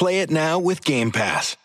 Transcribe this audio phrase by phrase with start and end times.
[0.00, 1.58] Play it now with Game Pass.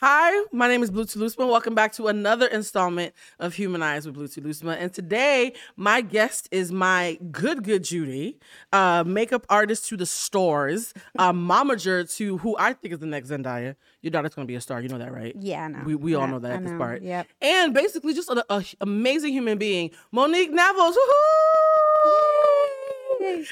[0.00, 1.50] Hi, my name is Blue Telusma.
[1.50, 4.76] Welcome back to another installment of Humanize with Blue Telusma.
[4.78, 8.38] And today, my guest is my good, good Judy,
[8.72, 13.30] uh, makeup artist to the stores, a momager to who I think is the next
[13.30, 13.74] Zendaya.
[14.00, 14.80] Your daughter's going to be a star.
[14.80, 15.34] You know that, right?
[15.36, 15.82] Yeah, I know.
[15.84, 16.78] We, we all know that I at this know.
[16.78, 17.02] part.
[17.02, 17.26] Yep.
[17.42, 18.40] And basically, just an
[18.80, 20.94] amazing human being, Monique Nevels.
[20.94, 20.98] Woohoo!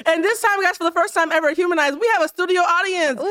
[0.05, 2.61] And this time, guys, for the first time ever at Humanize, we have a studio
[2.61, 3.21] audience.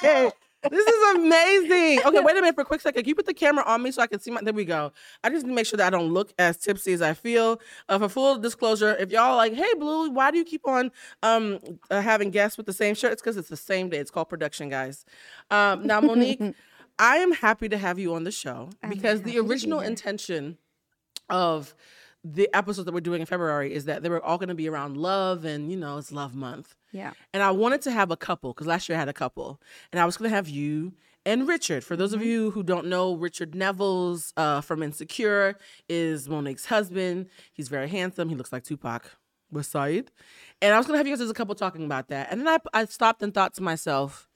[0.00, 0.30] Yay!
[0.70, 2.00] This is amazing.
[2.04, 3.02] Okay, wait a minute for a quick second.
[3.02, 4.40] Can you put the camera on me so I can see my?
[4.42, 4.92] There we go.
[5.22, 7.60] I just need to make sure that I don't look as tipsy as I feel.
[7.88, 10.90] Uh, for full disclosure, if y'all like, hey Blue, why do you keep on
[11.22, 11.58] um
[11.90, 13.12] uh, having guests with the same shirt?
[13.12, 13.98] It's because it's the same day.
[13.98, 15.04] It's called production, guys.
[15.50, 16.40] Um, now, Monique,
[16.98, 19.80] I am happy to have you on the show because the happy to be original
[19.80, 20.58] intention
[21.28, 21.74] of
[22.24, 24.68] the episodes that we're doing in February is that they were all going to be
[24.68, 26.74] around love and you know it's love month.
[26.90, 27.12] Yeah.
[27.34, 29.60] And I wanted to have a couple because last year I had a couple,
[29.92, 30.94] and I was going to have you
[31.26, 31.84] and Richard.
[31.84, 32.28] For those of Mm-hmm.
[32.28, 35.56] you who don't know, Richard Neville's uh, from Insecure
[35.88, 37.26] is Monique's husband.
[37.52, 38.28] He's very handsome.
[38.28, 39.10] He looks like Tupac
[39.50, 40.10] with Saeed.
[40.60, 42.28] And I was going to have you guys as a couple talking about that.
[42.30, 44.28] And then I, I stopped and thought to myself,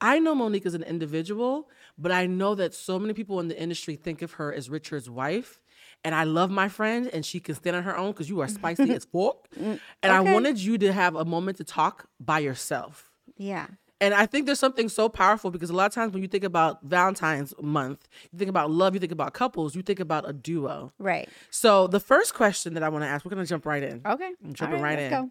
[0.00, 3.58] I know Monique is an individual, but I know that so many people in the
[3.58, 5.60] industry think of her as Richard's wife.
[6.04, 8.46] And I love my friend, and she can stand on her own because you are
[8.48, 9.48] spicy as fuck.
[9.58, 9.80] Mm, mm.
[10.02, 13.10] And I wanted you to have a moment to talk by yourself.
[13.36, 13.66] Yeah.
[14.00, 16.44] And I think there's something so powerful because a lot of times when you think
[16.44, 20.32] about Valentine's month, you think about love, you think about couples, you think about a
[20.34, 20.92] duo.
[20.98, 21.28] Right.
[21.50, 24.02] So the first question that I want to ask, we're gonna jump right in.
[24.04, 24.30] Okay.
[24.44, 25.10] I'm jumping right, in.
[25.10, 25.30] Go.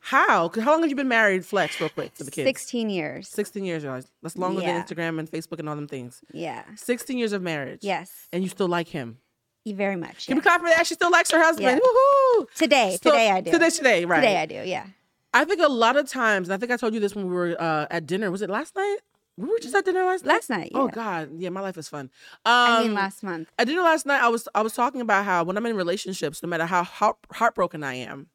[0.00, 0.50] How?
[0.50, 2.46] How long have you been married, Flex, real quick, to the kids?
[2.46, 3.28] 16 years.
[3.28, 4.06] 16 years, guys.
[4.22, 4.74] That's longer Yeah.
[4.74, 6.22] than Instagram and Facebook and all them things.
[6.32, 6.64] Yeah.
[6.76, 7.80] 16 years of marriage.
[7.82, 8.28] Yes.
[8.32, 9.18] And you still like him.
[9.68, 10.26] You very much.
[10.26, 10.38] Can yeah.
[10.38, 10.86] we clap for that?
[10.86, 11.80] She still likes her husband.
[11.82, 12.40] Yeah.
[12.40, 12.46] Woohoo!
[12.54, 12.98] Today.
[13.00, 13.50] Today I do.
[13.50, 14.20] Today, today, right.
[14.20, 14.62] Today I do.
[14.64, 14.86] Yeah.
[15.34, 17.34] I think a lot of times, and I think I told you this when we
[17.34, 18.30] were uh, at dinner.
[18.30, 18.98] Was it last night?
[19.36, 20.32] We were just at dinner last night.
[20.32, 20.70] Last night.
[20.72, 20.80] Yeah.
[20.80, 22.10] Oh God, yeah, my life is fun.
[22.44, 23.52] Um, I mean, last month.
[23.58, 26.42] at dinner last night, I was I was talking about how when I'm in relationships,
[26.42, 28.28] no matter how heart, heartbroken I am,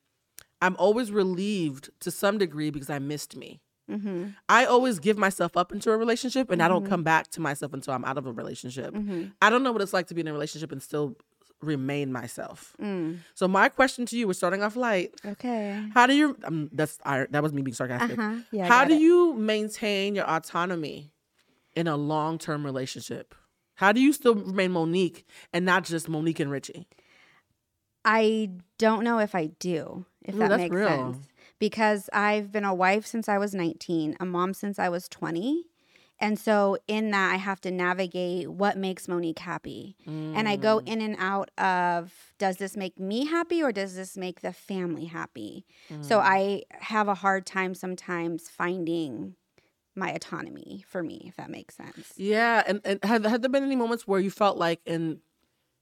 [0.62, 3.60] I'm always relieved to some degree because I missed me.
[3.90, 4.28] Mm-hmm.
[4.48, 7.74] I always give myself up into a relationship, and I don't come back to myself
[7.74, 8.94] until I'm out of a relationship.
[8.94, 9.26] Mm-hmm.
[9.42, 11.16] I don't know what it's like to be in a relationship and still
[11.62, 12.76] remain myself.
[12.82, 13.20] Mm.
[13.34, 15.14] So my question to you, we're starting off light.
[15.26, 15.82] Okay.
[15.94, 16.38] How do you?
[16.44, 18.18] Um, that's I, that was me being sarcastic.
[18.18, 18.36] Uh-huh.
[18.52, 19.02] Yeah, How do it.
[19.02, 21.12] you maintain your autonomy
[21.76, 23.36] in a long term relationship?
[23.76, 26.88] How do you still remain Monique and not just Monique and Richie?
[28.06, 30.88] I don't know if I do, if Ooh, that that's makes real.
[30.88, 31.28] sense.
[31.60, 35.64] Because I've been a wife since I was 19, a mom since I was 20.
[36.20, 39.98] And so in that I have to navigate what makes Monique happy.
[40.36, 40.88] And I go Mm.
[40.88, 45.06] in and out of does this make me happy or does this make the family
[45.06, 45.66] happy?
[46.02, 46.24] So Mm.
[46.24, 49.36] I have a hard time sometimes finding
[49.96, 52.14] my autonomy for me, if that makes sense.
[52.16, 55.20] Yeah, and, and have, have there been any moments where you felt like, and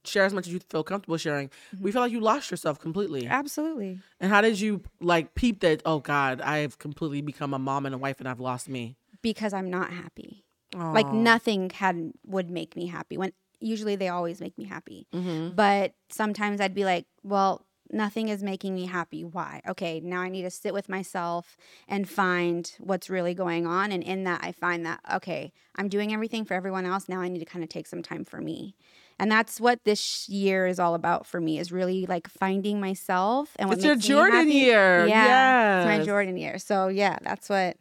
[0.04, 1.84] share as much as you feel comfortable sharing, Mm-hmm.
[1.84, 3.26] we felt like you lost yourself completely?
[3.26, 4.00] Absolutely.
[4.20, 5.82] And how did you like peep that?
[5.84, 8.96] Oh God, I've completely become a mom and a wife, and I've lost me.
[9.22, 10.44] Because I'm not happy.
[10.74, 15.54] like nothing had would make me happy when usually they always make me happy Mhm.
[15.54, 20.30] but sometimes i'd be like well nothing is making me happy why okay now i
[20.30, 24.50] need to sit with myself and find what's really going on and in that i
[24.50, 27.68] find that okay i'm doing everything for everyone else now i need to kind of
[27.68, 28.74] take some time for me
[29.18, 33.50] and that's what this year is all about for me is really like finding myself
[33.58, 35.06] and what It's your Jordan year.
[35.06, 37.76] yeah it's my jordan year so yeah that's what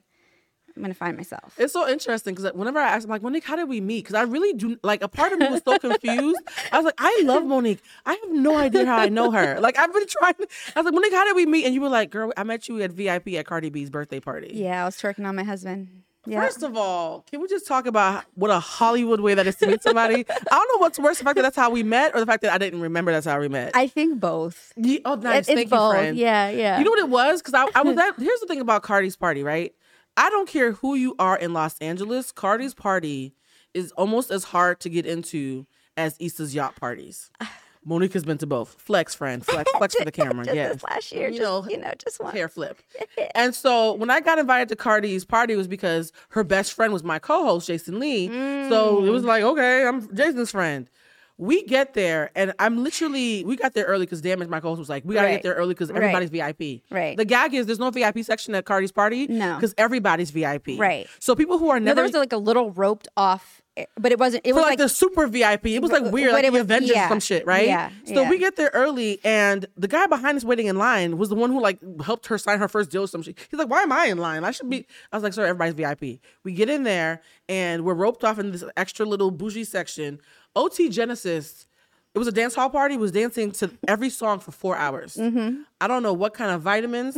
[0.75, 3.43] i'm gonna find myself It's so interesting because uh, whenever I ask, I'm like, Monique,
[3.43, 4.03] how did we meet?
[4.05, 6.39] Because I really do, like, a part of me was so confused.
[6.71, 7.81] I was like, I love Monique.
[8.05, 9.59] I have no idea how I know her.
[9.59, 10.35] Like, I've been trying.
[10.39, 11.65] I was like, Monique, how did we meet?
[11.65, 14.51] And you were like, girl, I met you at VIP at Cardi B's birthday party.
[14.53, 15.89] yeah i was twerking on my husband
[16.29, 19.67] First of all, can we just talk about what a Hollywood way that is to
[19.67, 20.25] meet somebody?
[20.29, 22.43] I don't know what's worse, the fact that that's how we met or the fact
[22.43, 23.71] that I didn't remember that's how we met.
[23.73, 24.71] I think both.
[24.75, 25.49] Ye- oh, nice.
[25.49, 25.93] It- Thank it's you, both.
[25.93, 26.17] friend.
[26.17, 26.77] Yeah, yeah.
[26.77, 27.41] You know what it was?
[27.41, 29.73] Because I, I was at, here's the thing about Cardi's party, right?
[30.15, 33.33] I don't care who you are in Los Angeles, Cardi's party
[33.73, 35.65] is almost as hard to get into
[35.97, 37.31] as Issa's yacht parties.
[37.83, 38.75] Monique has been to both.
[38.79, 39.43] Flex, friend.
[39.45, 40.45] Flex, flex for the camera.
[40.45, 40.73] just yes.
[40.73, 42.33] this last year, You just, know, you know, just one.
[42.33, 42.77] hair flip.
[43.35, 46.93] and so when I got invited to Cardi's party, it was because her best friend
[46.93, 48.27] was my co-host, Jason Lee.
[48.27, 49.11] So it Mm.
[49.11, 50.89] was like, okay, I'm Jason's friend.
[51.37, 54.89] We get there, and I'm literally we got there early because Damage, my co-host, was
[54.89, 55.33] like, we gotta Right.
[55.33, 55.97] get there early because Right.
[56.03, 56.83] everybody's VIP.
[56.91, 57.17] Right.
[57.17, 59.25] The gag is there's no VIP section at Cardi's party.
[59.25, 59.55] No.
[59.55, 60.77] because everybody's VIP.
[60.77, 61.07] Right.
[61.17, 63.60] So people who are No, there was like a little roped off,
[63.97, 64.45] but it wasn't.
[64.45, 65.67] It was like, like, the super VIP.
[65.67, 67.65] It was like weird, like the was- Avengers yeah, some shit, right?
[67.67, 68.29] yeah, So yeah.
[68.29, 71.51] we get there early, and the guy behind us waiting in line was the one
[71.51, 73.37] who like helped her sign her first deal or some shit.
[73.49, 74.43] He's like, "Why am I in line?
[74.43, 77.93] I should be." I was like, "Sir, everybody's VIP." We get in there, and we're
[77.93, 80.19] roped off in this extra little bougie section.
[80.55, 81.65] OT Genasis.
[82.13, 82.97] It was a dance hall party.
[82.97, 85.15] Was dancing to every song for four hours.
[85.15, 85.61] Mm-hmm.
[85.79, 87.17] I don't know what kind of vitamins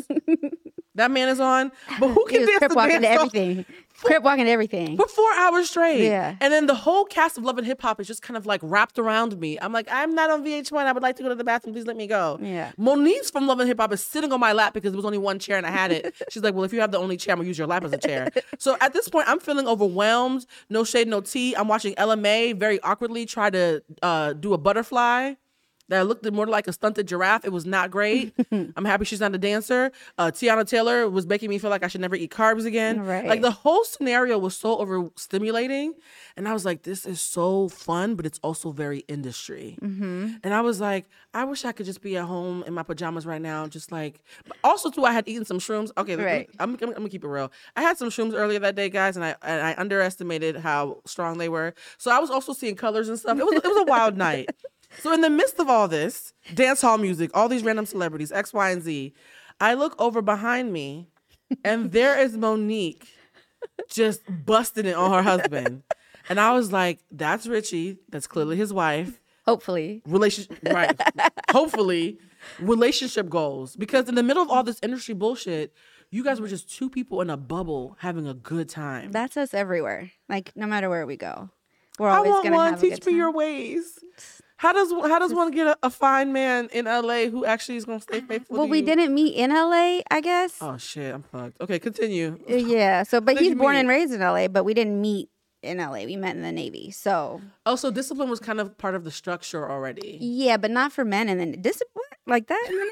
[0.96, 3.66] that man is on, but who can dance to to dance hall- everything,
[4.04, 4.98] crip walking everything.
[4.98, 6.04] for four hours straight.
[6.06, 6.36] Yeah.
[6.42, 8.60] And then the whole cast of Love and Hip Hop is just kind of like
[8.64, 9.58] wrapped around me.
[9.62, 10.86] I'm like, I'm not on VH1.
[10.86, 11.74] I would like to go to the bathroom.
[11.74, 12.38] Please let me go.
[12.42, 12.72] Yeah.
[12.78, 15.18] Monique's from Love and Hip Hop is sitting on my lap because there was only
[15.18, 16.14] one chair and I had it.
[16.30, 17.94] She's like, Well, if you have the only chair, I'm gonna use your lap as
[17.94, 18.30] a chair.
[18.58, 20.46] so at this point, I'm feeling overwhelmed.
[20.70, 21.56] No shade, no tea.
[21.56, 25.34] I'm watching LMA very awkwardly try to uh, do a butterfly
[25.90, 27.46] that looked more like a stunted giraffe.
[27.46, 28.34] It was not great.
[28.52, 29.92] I'm happy she's not a dancer.
[30.18, 33.02] Uh, Teyana Taylor was making me feel like I should never eat carbs again.
[33.02, 33.26] Right.
[33.26, 35.92] Like the whole scenario was so overstimulating.
[36.38, 39.78] And I was like, this is so fun, but it's also very industry.
[39.82, 40.36] Mm-hmm.
[40.44, 43.26] And I was like, I wish I could just be at home in my pajamas
[43.26, 44.22] right now, just like.
[44.48, 45.92] But also, too, I had eaten some shrooms.
[45.98, 46.50] Okay, Right.
[46.60, 47.52] I'm, I'm, I'm gonna keep it real.
[47.76, 51.38] I had some shrooms earlier that day, guys, and I and I underestimated how strong
[51.38, 51.74] they were.
[51.98, 53.38] So I was also seeing colors and stuff.
[53.38, 54.50] It was it was a wild night.
[55.02, 58.54] So in the midst of all this, dance hall music, all these random celebrities, X,
[58.54, 59.14] Y, and Z,
[59.60, 61.08] I look over behind me,
[61.64, 63.08] and there is Monique
[63.90, 65.84] just busting it on her husband.
[66.30, 67.98] And I was like, that's Richie.
[68.10, 69.20] That's clearly his wife.
[69.46, 70.98] Hopefully, Relationship, right.
[71.52, 72.18] Hopefully,
[72.62, 73.76] relationship goals.
[73.76, 75.74] Because in the middle of all this industry bullshit,
[76.12, 79.12] you guys were just two people in a bubble having a good time.
[79.12, 80.12] that's us everywhere.
[80.30, 81.50] Like no matter where we go,
[82.00, 82.70] we're I always want gonna one.
[82.74, 83.18] have a Teach good me time.
[83.20, 84.00] your ways.
[84.64, 87.84] How does how does one get a, a fine man in LA who actually is
[87.84, 88.56] gonna stay faithful?
[88.58, 88.86] Well, we you?
[88.86, 90.56] didn't meet in LA, I guess.
[90.62, 91.60] Oh shit, I'm fucked.
[91.60, 92.40] Okay, continue.
[92.50, 93.04] Uh, Yeah.
[93.04, 93.80] So, but he's born meet?
[93.82, 95.28] and raised in LA, but we didn't meet
[95.64, 96.06] in LA.
[96.06, 96.92] We met in the Navy.
[96.92, 100.18] So, Oh, so discipline was kind of part of the structure already.
[100.22, 101.28] yeah, but not for men.
[101.28, 102.90] And then discipline like that in the Navy.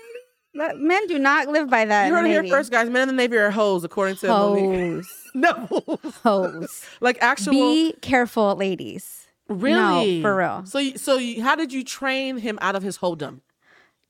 [0.55, 2.07] That- Men do not live by that.
[2.07, 2.89] You heard it here first, guys.
[2.89, 4.27] Men in the Navy are hoes, according to.
[4.27, 5.07] Hoes.
[5.33, 5.53] No,
[6.25, 6.83] Hoes.
[6.99, 7.53] like actual.
[7.53, 9.20] Be careful, ladies.
[9.51, 10.19] Really?
[10.19, 10.65] No, for real.
[10.65, 13.41] So, you, so you, how did you train him out of his hold'em?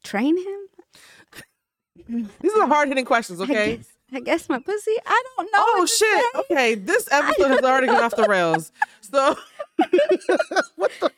[0.04, 0.60] Train him.
[2.42, 3.78] These are hard hitting questions, I okay?
[3.78, 4.96] guess, I guess my pussy.
[5.06, 5.60] I don't know.
[5.60, 6.24] Oh to shit!
[6.34, 6.40] say.
[6.40, 8.72] Okay, this episode has already gone off the rails.
[9.02, 9.38] So,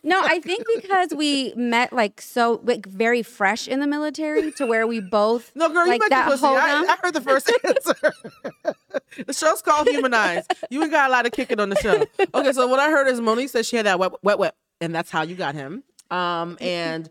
[0.05, 4.65] No, I think because we met like so like very fresh in the military to
[4.65, 6.45] where we both no, girl, you like make that pussy.
[6.45, 6.85] I.
[6.87, 8.13] I heard the first answer.
[9.25, 10.45] the show's called Humanize.
[10.69, 12.05] You ain't got a lot of kicking on the show.
[12.33, 14.93] Okay, so what I heard is Monique said she had that wet, wet, wet, and
[14.93, 15.83] that's how you got him.
[16.11, 17.09] Um, and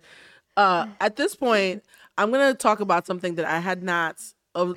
[0.58, 1.82] uh, at this point,
[2.18, 4.20] I'm gonna talk about something that I had not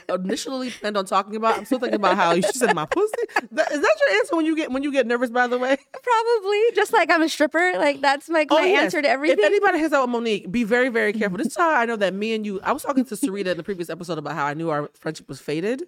[0.09, 1.57] initially planned on talking about.
[1.57, 3.13] I'm still thinking about how you said my pussy.
[3.51, 5.29] That, is that your answer when you get when you get nervous?
[5.29, 5.77] By the way.
[6.03, 7.73] Probably just like I'm a stripper.
[7.77, 8.83] Like that's like my Oh, yes.
[8.85, 9.39] answer to everything.
[9.39, 11.37] If anybody hangs out with Monique, be very, very careful.
[11.37, 12.59] This is how I know that me and you.
[12.61, 15.27] I was talking to Sarita in the previous episode about how I knew our friendship
[15.27, 15.83] was faded.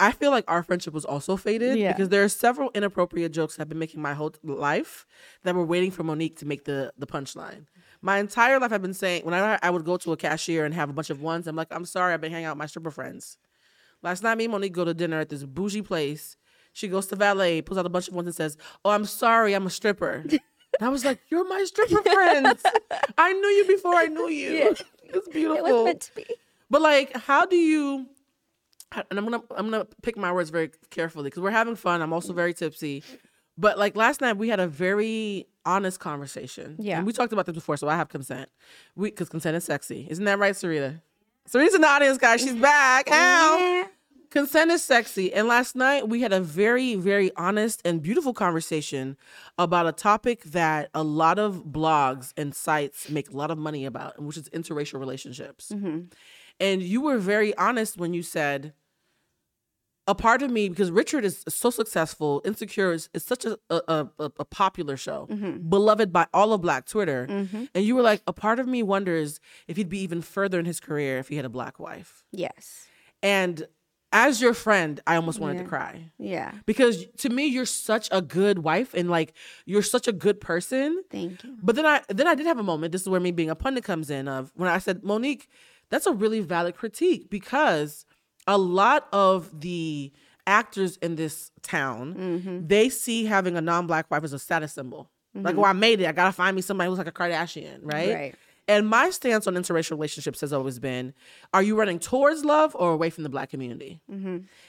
[0.00, 1.92] I feel like our friendship was also faded Yeah.
[1.92, 5.06] because there are several inappropriate jokes I've been making my whole life
[5.44, 7.66] that were waiting for Monique to make the the punchline.
[8.02, 10.74] My entire life, I've been saying when I, I would go to a cashier and
[10.74, 12.66] have a bunch of ones, I'm like, I'm sorry, I've been hanging out with my
[12.66, 13.38] stripper friends.
[14.02, 16.36] Last night, me and Monique go to dinner at this bougie place.
[16.72, 19.54] She goes to valet, pulls out a bunch of ones, and says, "Oh, I'm sorry,
[19.54, 20.24] I'm a stripper."
[20.80, 22.62] And I was like, "You're my stripper friends.
[23.18, 24.74] I knew you before I knew you.
[25.04, 26.26] It's beautiful." it was meant to be.
[26.70, 28.06] But like, how do you?
[29.10, 32.00] And I'm gonna I'm gonna pick my words very carefully because we're having fun.
[32.00, 33.04] I'm also very tipsy.
[33.58, 36.76] But like last night, we had a very honest conversation.
[36.78, 36.98] Yeah.
[36.98, 38.48] and we talked about this before, so I have consent.
[38.96, 41.00] We because consent is sexy, isn't that right, Sarita?
[41.48, 42.40] Sarita's in the audience, guys.
[42.40, 43.10] She's back.
[43.10, 43.56] Ow.
[43.58, 43.86] Yeah.
[44.30, 45.30] Consent is sexy.
[45.32, 49.18] And last night we had a very, very honest and beautiful conversation
[49.58, 53.84] about a topic that a lot of blogs and sites make a lot of money
[53.84, 55.70] about, which is interracial relationships.
[55.74, 56.04] Mm-hmm.
[56.58, 58.72] And you were very honest when you said,
[60.06, 64.08] a part of me, because Richard is so successful, Insecure is, is such a, a,
[64.18, 65.68] a, a popular show, mm-hmm.
[65.68, 67.26] beloved by all of Black Twitter.
[67.30, 67.64] Mm-hmm.
[67.74, 70.64] And you were like, a part of me wonders if he'd be even further in
[70.64, 72.24] his career if he had a Black wife.
[72.32, 72.86] Yes.
[73.22, 73.66] And
[74.12, 76.52] as your friend, I almost wanted to cry Yeah.
[76.66, 79.32] because to me, you're such a good wife and like
[79.64, 81.02] you're such a good person.
[81.10, 81.56] Thank you.
[81.62, 82.92] But then I then I did have a moment.
[82.92, 84.28] This is where me being a pundit comes in.
[84.28, 85.48] Of when I said, Monique,
[85.88, 88.04] that's a really valid critique because
[88.46, 90.12] a lot of the
[90.46, 92.66] actors in this town Mm-hmm.
[92.66, 95.08] they see having a non-black wife as a status symbol.
[95.34, 96.06] Like, oh, I made it.
[96.06, 98.14] I gotta find me somebody who's like a Kardashian, right?
[98.14, 98.34] Right.
[98.68, 101.14] And my stance on interracial relationships has always been:
[101.54, 104.00] Are you running towards love or away from the black community?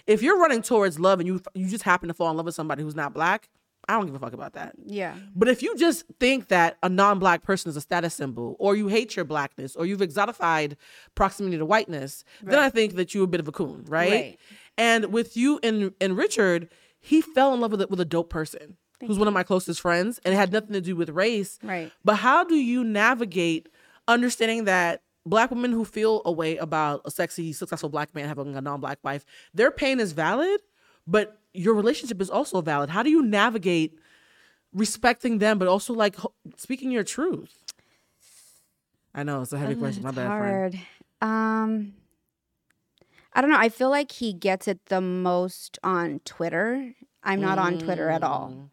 [0.08, 2.56] If you're running towards love and you you just happen to fall in love with
[2.56, 3.50] somebody who's not black,
[3.88, 4.76] I don't give a fuck about that.
[4.86, 5.16] Yeah.
[5.36, 8.88] But if you just think that a non-black person is a status symbol, or you
[8.88, 10.76] hate your blackness, or you've exotified
[11.16, 14.12] proximity to whiteness, then I think that you're a bit of a coon, right?
[14.12, 14.40] Right.
[14.78, 18.30] And with you and and Richard, he fell in love with a, with a dope
[18.30, 21.60] person who's one of my closest friends, and it had nothing to do with race.
[21.62, 21.92] Right.
[22.06, 23.70] But how do you navigate
[24.08, 25.02] understanding that?
[25.26, 29.00] Black women who feel a way about a sexy, successful black man having a non-black
[29.04, 30.60] wife, their pain is valid,
[31.08, 32.90] but your relationship is also valid.
[32.90, 33.98] How do you navigate
[34.74, 36.16] respecting them, but also like
[36.58, 37.60] speaking your truth?
[39.14, 40.04] I know it's a heavy question.
[40.04, 40.76] My It's bad, friend.
[40.76, 40.80] hard.
[41.22, 41.94] Um,
[43.34, 43.58] I don't know.
[43.60, 46.94] I feel like he gets it the most on Twitter.
[47.24, 48.70] I'm not on Twitter at all, Mm.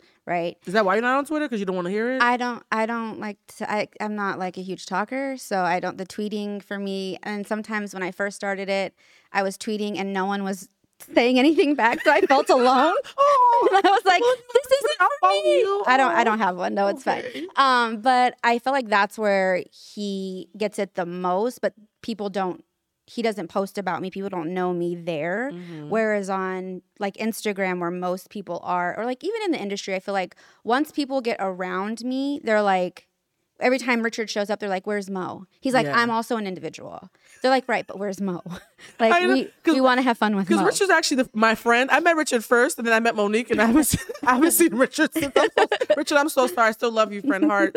[0.65, 1.47] Is that why you're not on Twitter?
[1.47, 2.23] Because you don't want to hear it?
[2.23, 2.63] I don't.
[2.71, 3.37] I don't like.
[3.59, 3.89] To, I.
[4.01, 5.99] I'm not like a huge talker, so I don't.
[5.99, 8.95] The tweeting for me, and sometimes when I first started it,
[9.33, 10.69] I was tweeting and no one was
[11.03, 12.95] saying anything back, so I felt alone.
[13.19, 15.85] oh, and I was like, "This isn't me." you.
[15.87, 16.13] I don't.
[16.13, 16.75] I don't have one.
[16.75, 17.47] No, it's okay.
[17.57, 17.95] fine.
[17.95, 21.61] Um, but I feel like that's where he gets it the most.
[21.61, 22.65] But people don't.
[23.07, 24.11] He doesn't post about me.
[24.11, 25.51] People don't know me there.
[25.53, 25.89] Mhm.
[25.89, 29.99] Whereas on like Instagram, where most people are, or like even in the industry, I
[30.01, 33.09] feel like once people get around me, they're like,
[33.61, 35.99] every time Richard shows up, they're like, "Where's Mo?" He's like, Yeah.
[35.99, 37.11] "I'm also an individual."
[37.43, 38.43] They're like, "Right, but where's Mo?"
[39.01, 40.57] like I we we want to have fun with him.
[40.59, 41.91] Because Richard's actually the, my friend.
[41.91, 44.53] I met Richard first, and then I met Monique, and I haven't seen, I haven't
[44.53, 45.33] seen Richard since.
[45.37, 46.69] I'm so, Richard, I'm so sorry.
[46.69, 47.77] I still love you, friend heart.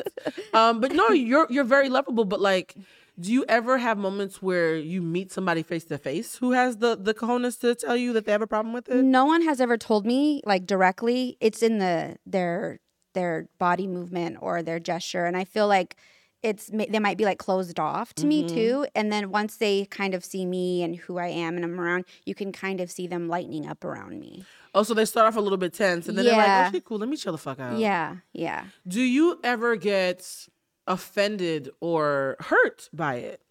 [0.54, 2.25] Um, but no, you're you're very lovable.
[2.25, 2.75] But like,
[3.20, 6.96] do you ever have moments where you meet somebody face to face who has the
[6.96, 9.04] the cojones to tell you that they have a problem with it?
[9.04, 11.38] no one has ever told me like directly.
[11.40, 12.80] It's in the their
[13.13, 15.96] their body movement or their gesture, and I feel like
[16.41, 18.48] it's they might be like closed off to me Mhm.
[18.53, 18.86] too.
[18.93, 22.03] And then once they kind of see me and who I am and I'm around,
[22.25, 24.43] you can kind of see them lightening up around me.
[24.75, 26.98] Oh, so they start off a little bit tense, and then they're like, "Okay, cool.
[26.98, 28.65] Let me chill the fuck out." Yeah, yeah.
[28.86, 30.48] Do you ever get
[30.86, 33.41] offended or hurt by it?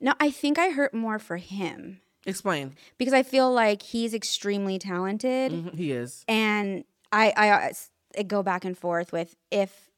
[0.00, 2.76] No, I think I hurt more for him Explain.
[2.98, 6.24] because I feel like he's extremely talented, Mhm, He is.
[6.28, 7.72] and I I uh, I
[8.22, 9.90] go back and forth with if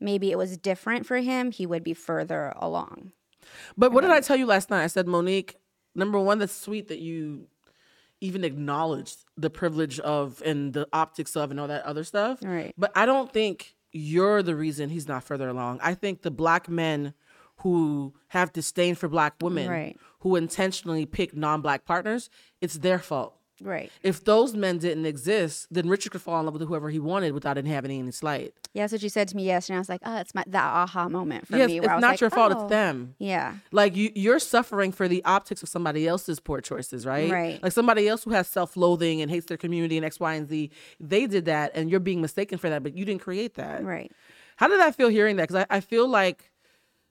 [0.00, 3.12] maybe it was different for him, he would be further along.
[3.76, 4.84] But what did I tell you last night?
[4.84, 5.56] I said, Monique,
[5.94, 7.48] number one, that's sweet that you
[8.20, 12.40] even acknowledged the privilege of and the optics of and all that other stuff.
[12.42, 12.74] Right.
[12.76, 15.80] But I don't think you're the reason he's not further along.
[15.82, 17.14] I think the black men
[17.58, 19.96] who have disdain for black women, Right.
[20.20, 22.28] who intentionally pick non black partners,
[22.60, 23.37] it's their fault.
[23.60, 23.90] Right.
[24.02, 27.32] If those men didn't exist, then Richard could fall in love with whoever he wanted
[27.32, 28.54] without it having any slight.
[28.74, 29.76] Yeah, that's what you said to me yesterday.
[29.76, 31.78] I was like, oh, it's my that aha moment for yes, me.
[31.78, 32.60] it's Where I was not like, your fault, oh.
[32.62, 33.14] it's them.
[33.18, 33.54] Yeah.
[33.72, 37.30] Like you, you're suffering for the optics of somebody else's poor choices, right?
[37.30, 37.62] Right.
[37.62, 40.70] Like somebody else who has self-loathing and hates their community and X, Y, and Z.
[41.00, 43.84] They did that, and you're being mistaken for that, but you didn't create that.
[43.84, 44.12] Right.
[44.56, 45.48] How did that feel hearing that?
[45.48, 46.50] Because I, I feel like,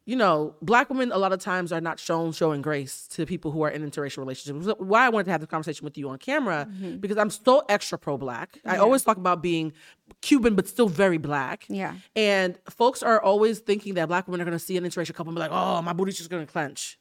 [0.08, 3.52] you know, black women a lot of times are not shown showing grace to people
[3.52, 4.74] who are in interracial relationships.
[4.80, 6.98] Why I wanted to have the conversation with you on camera Mm-hmm.
[6.98, 8.58] because I'm so extra pro-black.
[8.66, 9.74] I always talk about being
[10.22, 11.66] Cuban but still very black.
[11.68, 11.96] Yeah.
[12.16, 15.32] And folks are always thinking that black women are going to see an interracial couple
[15.32, 16.98] and be like, "Oh, my booty cheeks are going to clench."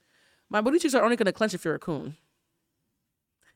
[0.50, 2.16] My booty cheeks are only going to clench if you're a coon.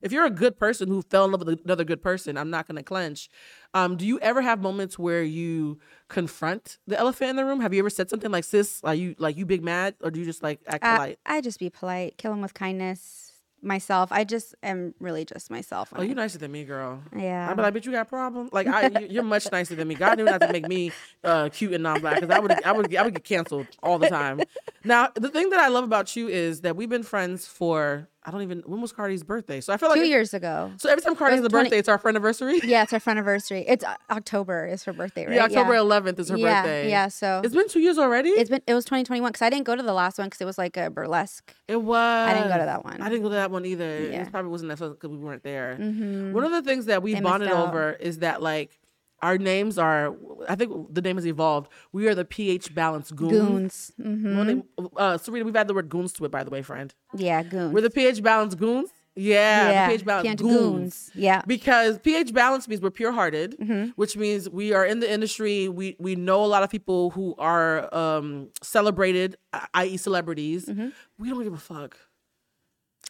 [0.02, 2.66] If you're a good person who fell in love with another good person, I'm not
[2.66, 3.28] going to clench.
[3.74, 5.78] Um, do you ever have moments where you
[6.08, 7.60] confront the elephant in the room?
[7.60, 10.18] Have you ever said something like, "Sis, are you like you big mad?" Or do
[10.20, 11.18] you just like act I, polite?
[11.26, 13.26] I just be polite, kill him with kindness.
[13.62, 15.92] Myself, I just am really just myself.
[15.94, 17.02] Oh, you I- nicer than me, girl.
[17.14, 17.46] Yeah.
[17.50, 18.48] I'd be like, but you got a problem?
[18.52, 19.96] Like, I, you- you're much nicer than me.
[19.96, 20.92] God knew not to make me
[21.22, 24.08] uh, cute and non-black because I would, I would, I would get canceled all the
[24.08, 24.40] time.
[24.82, 28.30] Now, the thing that I love about you is that we've been friends for I
[28.30, 29.60] don't even when was Cardi's birthday.
[29.62, 30.72] So I feel like Two years ago.
[30.76, 32.60] So every time Cardi has was a 20 birthday, it's our friend anniversary.
[32.64, 33.64] Yeah, it's our friend anniversary.
[33.66, 35.36] It's uh, October is her birthday, right?
[35.36, 36.90] Yeah, October 11th is her yeah, birthday.
[36.90, 38.28] Yeah, so It's been two years already.
[38.30, 40.44] it's been it was 2021 because I didn't go to the last one because it
[40.44, 41.54] was like a burlesque.
[41.66, 41.96] It was.
[42.28, 43.00] I didn't go to that one.
[43.00, 43.88] I didn't go to that one either.
[43.88, 45.78] It probably wasn't that fun because we weren't there.
[45.80, 46.32] Mhm.
[46.32, 48.78] One of the things that we They bonded over is that like
[49.22, 50.14] our names are.
[50.48, 51.70] I think the name has evolved.
[51.92, 53.30] We are the pH balance goons.
[53.30, 53.92] Goons.
[54.02, 54.64] hmm name-
[54.96, 56.94] uh, Serena, we've had the word goons to it, by the way, friend.
[57.14, 57.72] Yeah, goons.
[57.74, 60.52] We're the pH balance goons, Yeah, Yeah, pH balance pH goons.
[60.58, 61.10] goons.
[61.14, 61.42] Yeah.
[61.46, 63.90] because pH balance means we're pure hearted, Mm-hmm.
[63.96, 65.68] which means we are in the industry.
[65.68, 69.36] We we know a lot of people who are um, celebrated,
[69.74, 70.66] i.e., celebrities.
[70.66, 70.88] Mm-hmm.
[71.18, 71.96] We don't give a fuck.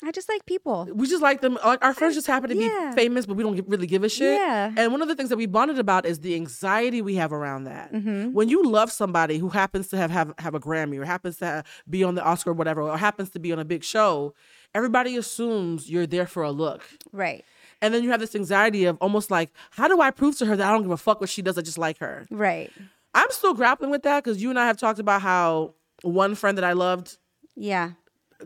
[0.02, 0.88] I just like people.
[0.92, 1.58] We just like them.
[1.64, 2.90] Like our friends just happen to yeah.
[2.90, 4.34] be famous, but we don't really give a shit.
[4.34, 4.72] Yeah.
[4.76, 7.64] And one of the things that we bonded about is the anxiety we have around
[7.64, 7.92] that.
[7.92, 8.32] Mm-hmm.
[8.32, 11.46] When you love somebody who happens to have have, have a Grammy or happens to
[11.46, 14.34] have, be on the Oscar or whatever, or happens to be on a big show,
[14.74, 16.82] everybody assumes you're there for a look.
[17.12, 17.44] Right.
[17.82, 20.56] And then you have this anxiety of almost like, how do I prove to her
[20.56, 21.56] that I don't give a fuck what she does?
[21.56, 22.26] I just like her.
[22.30, 22.70] Right.
[23.14, 26.56] I'm still grappling with that because you and I have talked about how one friend
[26.58, 27.18] that I loved
[27.56, 27.92] Yeah.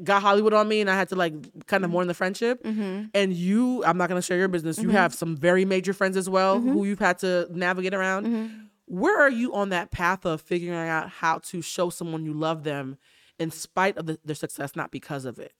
[0.02, 2.62] Got Hollywood on me and I had to like kind of mourn the friendship.
[2.64, 3.04] Mm-hmm.
[3.14, 4.78] And you, I'm not going to share your business.
[4.78, 6.72] You have some very major friends as well Mm-hmm.
[6.72, 8.68] who you've had to navigate around.
[8.86, 12.64] Where are you on that path of figuring out how to show someone you love
[12.64, 12.98] them
[13.38, 15.52] in spite of the, their success, not because of it?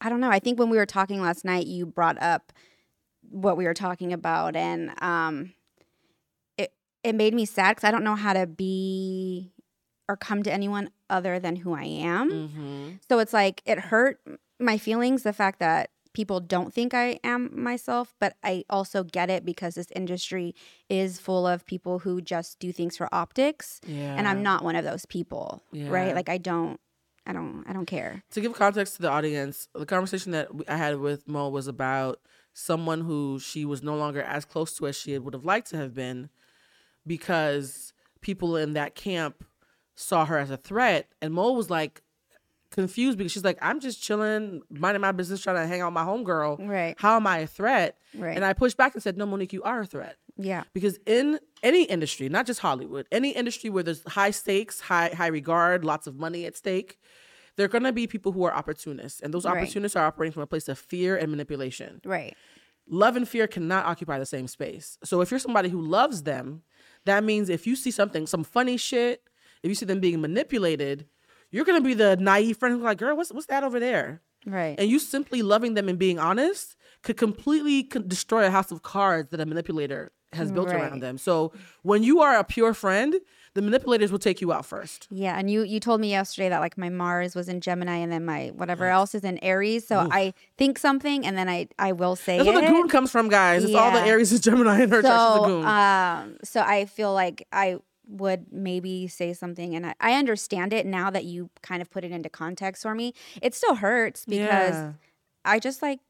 [0.00, 0.30] I don't know.
[0.30, 2.52] I think when we were talking last night, you brought up
[3.28, 5.52] what we were talking about, and um,
[6.56, 6.72] it
[7.04, 9.52] it made me sad because I don't know how to be
[10.10, 12.30] or come to anyone other than who I am.
[12.30, 12.88] Mm-hmm.
[13.08, 14.20] So it's like it hurt
[14.58, 19.30] my feelings the fact that people don't think I am myself, but I also get
[19.30, 20.56] it because this industry
[20.88, 24.16] is full of people who just do things for optics, Yeah.
[24.16, 25.88] and I'm not one of those people, Yeah.
[25.88, 26.12] right?
[26.12, 26.80] Like I don't,
[27.24, 28.24] I don't, I don't care.
[28.32, 32.18] to give context to the audience, the conversation that I had with Mo was about
[32.52, 35.76] someone who she was no longer as close to as she would have liked to
[35.76, 36.28] have been
[37.06, 39.44] because people in that camp
[40.00, 41.08] saw her as a threat.
[41.22, 42.02] And Mo was like
[42.70, 45.94] confused because she's like, I'm just chilling, minding my business, trying to hang out with
[45.94, 46.68] my homegirl.
[46.68, 46.94] Right.
[46.98, 47.98] How am I a threat?
[48.14, 48.36] Right.
[48.36, 50.16] And I pushed back and said, No, Monique, you are a threat.
[50.36, 50.64] Yeah.
[50.72, 55.26] Because in any industry, not just Hollywood, any industry where there's high stakes, high high
[55.26, 56.98] regard, lots of money at stake,
[57.56, 59.56] there are to be people who are opportunists, and those Right.
[59.58, 62.00] opportunists are operating from a place of fear and manipulation.
[62.04, 62.34] Right.
[62.88, 64.98] Love and fear cannot occupy the same space.
[65.04, 66.62] So if you're somebody who loves them,
[67.04, 69.22] that means if you see something, some funny shit,
[69.62, 71.06] if you see them being manipulated,
[71.50, 74.22] you're going to be the naive friend who's like, "Girl, what's what's that over there?"
[74.46, 74.78] Right.
[74.78, 79.30] And you simply loving them and being honest could completely destroy a house of cards
[79.30, 80.76] that a manipulator has built Right.
[80.80, 81.18] around them.
[81.18, 83.16] So when you are a pure friend,
[83.54, 85.08] the manipulators will take you out first.
[85.10, 88.12] Yeah, and you you told me yesterday that like my Mars was in Gemini and
[88.12, 89.86] then my whatever else is in Aries.
[89.88, 92.52] So I think something and then I I will say That's it.
[92.54, 93.64] where the goon comes from, guys.
[93.64, 95.20] It's all the Aries is Gemini in her chart.
[95.20, 95.64] She's a so goon.
[95.66, 97.78] um so I feel like I
[98.10, 102.04] would maybe say something and I, I understand it now that you kind of put
[102.04, 103.14] it into context for me.
[103.40, 104.92] It still hurts because Yeah.
[105.44, 106.00] I just like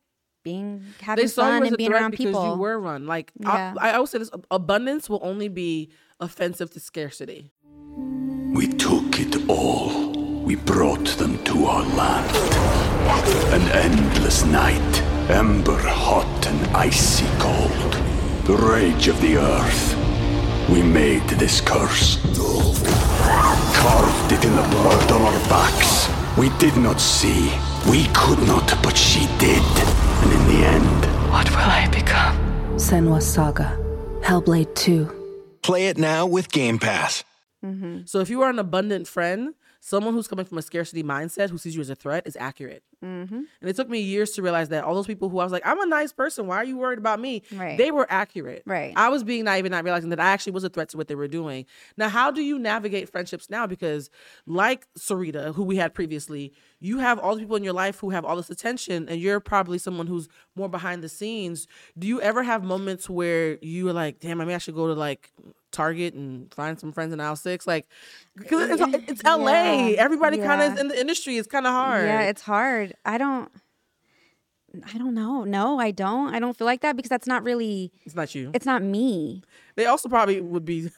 [0.42, 2.52] being having they saw fun and being around because people.
[2.54, 3.06] you were run.
[3.06, 3.74] Like Yeah.
[3.78, 7.50] I, I always say this: abundance will only be offensive to scarcity.
[8.52, 10.10] We took it all.
[10.44, 12.34] We brought them to our land.
[13.52, 17.92] An endless night, ember hot and icy cold.
[18.46, 19.99] The rage of the earth.
[20.70, 22.16] We made this curse.
[23.74, 26.09] Carved it in the blood on our backs.
[26.38, 27.50] We did not see.
[27.90, 29.62] We could not, but she did.
[30.22, 32.37] And in the end, What will I become?
[32.76, 33.76] Senua Saga.
[34.22, 35.59] Hellblade 2.
[35.62, 37.24] Play it now with Game Pass.
[37.64, 38.02] Mm-hmm.
[38.06, 41.59] So if you are an abundant friend, someone who's coming from a scarcity mindset who
[41.59, 42.83] sees you as a threat is accurate.
[43.03, 43.35] Mm-hmm.
[43.35, 45.66] And it took me years to realize that all those people who I was like,
[45.66, 46.47] I'm a nice person.
[46.47, 47.43] Why are you worried about me?
[47.53, 47.79] Right.
[47.79, 48.62] They were accurate.
[48.66, 48.93] Right.
[48.95, 51.09] I was being naive and not realizing that I actually was a threat to what
[51.09, 51.64] they were doing.
[51.97, 53.66] Now, how do you navigate friendships now?
[53.66, 54.11] Because,
[54.47, 58.11] like Sarita, who we had previously, you have all the people in your life who
[58.11, 61.66] have all this attention, and you're probably someone who's more behind the scenes.
[61.99, 64.87] Do you ever have moments where you are like, damn, I mean, I should go
[64.87, 65.31] to like
[65.73, 67.66] Target and find some friends in aisle six?
[67.66, 67.87] Like,
[68.38, 69.90] uh, because it's, it's LA.
[69.90, 69.97] Yeah.
[69.99, 71.37] Everybody kind of is in the industry.
[71.37, 72.07] It's kind of hard.
[72.07, 72.95] Yeah, it's hard.
[73.05, 73.51] I don't
[74.95, 75.45] I don't know.
[75.45, 76.35] No, I don't.
[76.35, 78.51] I don't feel like that because that's not really it's not you.
[78.55, 79.43] it's not me.
[79.77, 80.90] They also probably would be.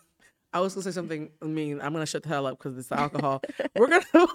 [0.52, 1.80] I was gonna say something I mean.
[1.80, 3.40] I'm gonna shut the hell up because it's the alcohol.
[3.76, 4.04] We're gonna.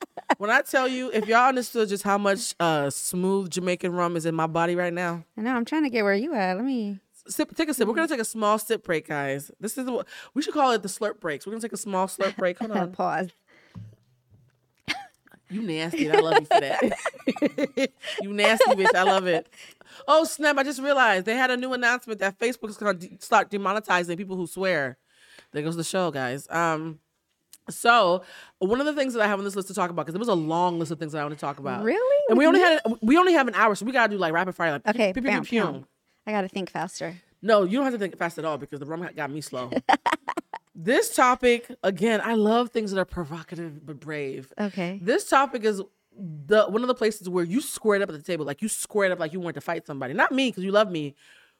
[0.40, 4.24] when I tell you, if y'all understood just how much uh, smooth Jamaican rum is
[4.24, 5.54] in my body right now, I know.
[5.54, 6.56] I'm trying to get where you at.
[6.56, 7.54] Let me sip.
[7.54, 7.86] Take a sip.
[7.86, 9.50] We're gonna take a small sip break, guys.
[9.60, 11.46] This is the, we should call it the slurp breaks.
[11.46, 12.58] We're gonna take a small slurp break.
[12.58, 12.92] Hold on.
[12.92, 13.28] pause.
[15.50, 16.10] You nasty.
[16.10, 17.90] I love you for that.
[18.22, 18.94] you nasty bitch.
[18.94, 19.46] I love it.
[20.08, 20.56] Oh snap!
[20.56, 24.16] I just realized they had a new announcement that Facebook is gonna de- start demonetizing
[24.16, 24.96] people who swear.
[25.52, 26.46] There goes the show, guys.
[26.50, 27.00] Um,
[27.72, 28.22] so
[28.58, 30.18] one of the things that I have on this list to talk about because it
[30.18, 31.84] was a long list of things that I want to talk about.
[31.84, 32.24] Really?
[32.28, 34.54] And we only had we only have an hour, so we gotta do like rapid
[34.54, 34.72] fire.
[34.72, 35.86] Like Okay, pew, pew, bam, pew, pew.
[36.26, 37.16] I got to think faster.
[37.42, 39.70] No, you don't have to think fast at all because the rum got me slow.
[40.74, 44.52] this topic, again, I love things that are provocative but brave.
[44.58, 44.98] Okay.
[45.02, 45.82] This topic is
[46.16, 49.12] the one of the places where you squared up at the table, like you squared
[49.12, 50.12] up like you wanted to fight somebody.
[50.12, 51.14] Not me, because you love me.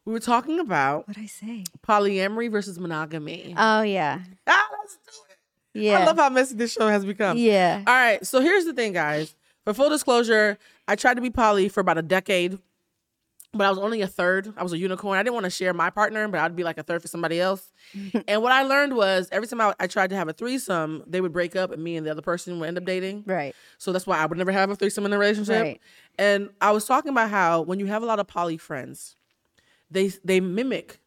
[0.04, 1.64] We were talking about What'd I say?
[1.86, 3.54] polyamory versus monogamy.
[3.56, 4.20] Oh yeah.
[4.46, 5.29] ah, let's do it.
[5.74, 6.00] Yeah.
[6.00, 7.36] I love how messy this show has become.
[7.36, 7.82] yeah.
[7.86, 9.34] All right, so here's the thing, guys.
[9.64, 12.58] For full disclosure, I tried to be poly for about a decade,
[13.52, 14.52] but I was only a third.
[14.56, 15.18] I was a unicorn.
[15.18, 17.40] I didn't want to share my partner, but I'd be like a third for somebody
[17.40, 17.70] else.
[18.28, 21.20] and what I learned was every time I, I tried to have a threesome, they
[21.20, 23.24] would break up, and me and the other person would end up dating.
[23.26, 23.54] Right.
[23.78, 25.62] So that's why I would never have a threesome in a relationship.
[25.62, 25.80] Right.
[26.18, 29.16] And I was talking about how when you have a lot of poly friends,
[29.90, 31.00] they they mimic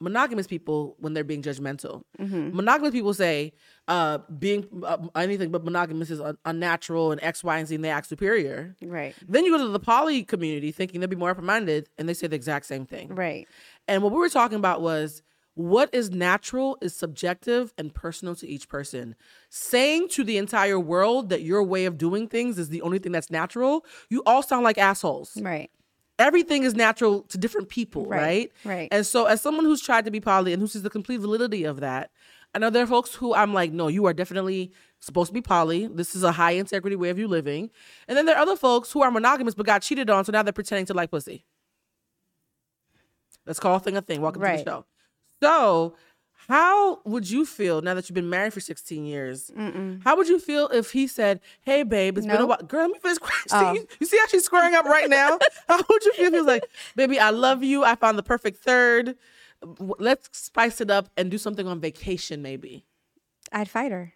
[0.00, 2.02] monogamous people when they're being judgmental.
[2.18, 2.54] Mm-hmm.
[2.54, 3.52] Monogamous people say
[3.88, 7.84] uh, being uh, anything but monogamous is un- unnatural and X, Y, and Z, and
[7.84, 8.76] they act superior.
[8.82, 9.14] Right.
[9.26, 12.14] Then you go to the poly community thinking they'll be more open minded, and they
[12.14, 13.14] say the exact same thing.
[13.14, 13.48] Right.
[13.88, 15.22] And what we were talking about was
[15.54, 19.14] what is natural is subjective and personal to each person.
[19.48, 23.12] Saying to the entire world that your way of doing things is the only thing
[23.12, 25.34] that's natural, you all sound like assholes.
[25.40, 25.70] Right.
[26.18, 28.50] Everything is natural to different people, right?
[28.64, 28.88] Right, right.
[28.90, 31.64] And so, as someone who's tried to be poly and who sees the complete validity
[31.64, 32.10] of that,
[32.54, 35.42] I know there are folks who I'm like, no, you are definitely supposed to be
[35.42, 35.86] poly.
[35.88, 37.70] This is a high integrity way of you living.
[38.08, 40.42] And then there are other folks who are monogamous but got cheated on, so now
[40.42, 41.44] they're pretending to like pussy.
[43.44, 44.22] Let's call a thing a thing.
[44.22, 44.86] Welcome to the show.
[45.42, 45.94] So,
[46.48, 49.50] how would you feel now that you've been married for 16 years?
[50.04, 52.58] How would you feel if he said, Hey, babe, it's been a while.
[52.58, 53.18] Girl, let me finish.
[53.52, 53.72] Oh.
[53.74, 55.38] You, you see how she's squaring up right now?
[55.68, 56.64] how would you feel if he was like,
[56.96, 57.84] Baby, I love you.
[57.84, 59.16] I found the perfect third.
[59.78, 62.84] Let's spice it up and do something on vacation, maybe.
[63.52, 64.12] I'd fight her.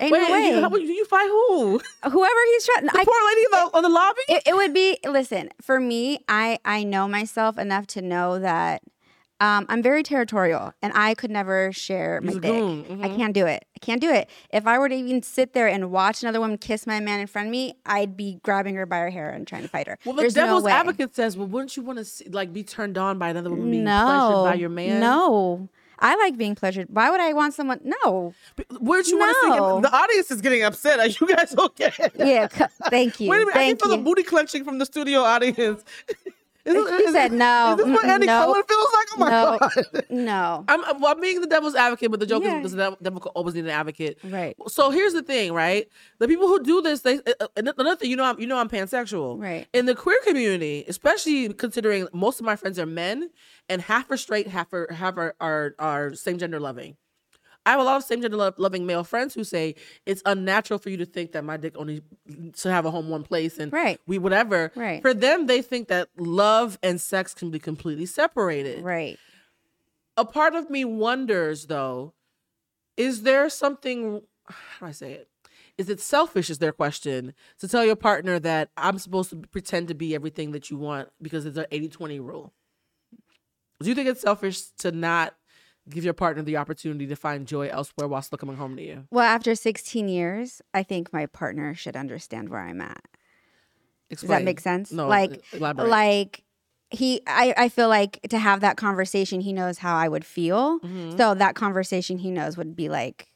[0.00, 0.48] Ain't Wait, no way.
[0.48, 1.80] you, how would you, fight who?
[2.02, 2.88] Whoever he's trying.
[2.88, 4.20] I, poor lady the, on the lobby?
[4.28, 8.82] it, it would be listen for me i i know myself enough to know that
[9.40, 13.04] um, i'm very territorial and i could never share my dick mm-hmm.
[13.04, 15.68] i can't do it i can't do it if i were to even sit there
[15.68, 18.86] and watch another woman kiss my man in front of me i'd be grabbing her
[18.86, 21.36] by her hair and trying to fight her well, the There's devil's no advocate says,
[21.36, 24.04] Well, wouldn't you want to see, like be turned on by another woman being no
[24.04, 25.00] pleasured by your man?
[25.00, 25.68] no
[25.98, 28.34] i like being pleasured why would i want someone no
[28.80, 29.82] Wouldn't you want to see him?
[29.82, 31.00] The audience is getting upset.
[31.00, 31.92] Are you guys okay?
[32.16, 32.48] yeah
[32.90, 35.20] thank you Wait a minute, I can thank feel the booty clenching from the studio
[35.20, 35.84] audience.
[36.66, 36.74] Is,
[37.06, 37.70] He said no.
[37.72, 38.44] Is this what Andy no.
[38.44, 39.06] Cohen feels like?
[39.14, 40.04] Oh my no god.
[40.10, 42.60] no I'm, well, I'm being the devil's advocate, but the joke Yeah.
[42.62, 44.18] is the devil, devil always need an advocate.
[44.24, 44.56] Right.
[44.68, 45.88] So here's the thing, right?
[46.18, 48.58] The people who do this, they uh, uh, another thing, you know, I'm, you know,
[48.58, 49.40] I'm pansexual.
[49.40, 49.66] Right.
[49.72, 53.30] In the queer community, especially considering most of my friends are men,
[53.68, 56.96] and half are straight, half are half are are, are same gender loving.
[57.66, 59.74] I have a lot of same gender lo- loving male friends who say
[60.06, 62.02] it's unnatural for you to think that my dick only
[62.56, 64.00] should have a home one place and Right.
[64.06, 64.72] we whatever.
[64.76, 65.02] Right.
[65.02, 69.18] For them, they think that love and sex can be completely separated right
[70.16, 72.14] a part of me wonders though
[72.96, 75.28] is there something how do i say it
[75.76, 79.88] is it selfish is their question to tell your partner that i'm supposed to pretend
[79.88, 82.52] to be everything that you want because it's an 80-20 rule
[83.82, 85.34] do you think it's selfish to not
[85.88, 89.04] give your partner the opportunity to find joy elsewhere while still coming home to you
[89.10, 93.04] Well, after 16 years, I think my partner should understand where I'm at.
[94.10, 94.92] Does that make sense?
[94.92, 95.88] no like, elaborate.
[95.88, 96.44] like
[96.90, 100.78] he, I, I feel like to have that conversation, he knows how I would feel.
[100.80, 101.16] Mm-hmm.
[101.16, 103.28] So that conversation he knows would be like,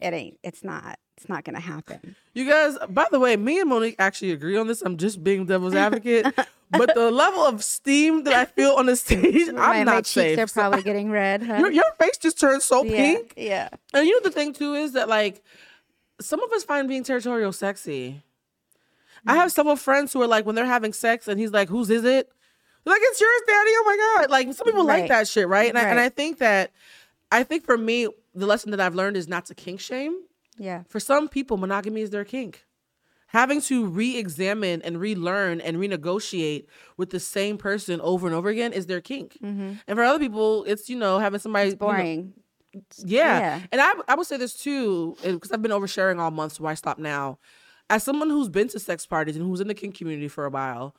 [0.00, 2.14] it ain't, it's not, it's not gonna happen.
[2.34, 4.82] You guys, by the way, me and Monique actually agree on this.
[4.82, 6.26] I'm just being devil's advocate.
[6.70, 10.00] but the level of steam that I feel on the stage, I'm my, not my
[10.02, 10.38] cheeks safe.
[10.38, 11.42] are So probably getting red.
[11.42, 11.54] Huh?
[11.60, 13.32] your, your face just turned so yeah, pink.
[13.38, 13.68] yeah.
[13.94, 15.42] And you know the thing too is that like
[16.20, 18.22] some of us find being territorial sexy.
[19.26, 21.88] I have several friends who are like when they're having sex and he's like, "Whose
[21.88, 22.30] is it?"
[22.84, 23.70] They're like it's yours, daddy.
[23.70, 24.30] Oh my god!
[24.30, 25.70] Like some people like that shit, right?
[25.70, 26.70] And I, and I think that
[27.32, 30.20] I think for me the lesson that I've learned is not to kink shame.
[30.58, 30.82] Yeah.
[30.88, 32.64] For some people, monogamy is their kink.
[33.28, 38.72] Having to re-examine and relearn and renegotiate with the same person over and over again
[38.72, 39.36] is their kink.
[39.42, 39.72] Mm-hmm.
[39.88, 42.32] And for other people, it's you know having somebody you know, Boring.
[42.98, 43.38] yeah.
[43.38, 43.60] Yeah.
[43.72, 46.74] And I, I would say this too, because I've been oversharing all month, so I
[46.74, 47.38] stop now.
[47.90, 50.50] As someone who's been to sex parties and who's in the kink community for a
[50.50, 50.94] while,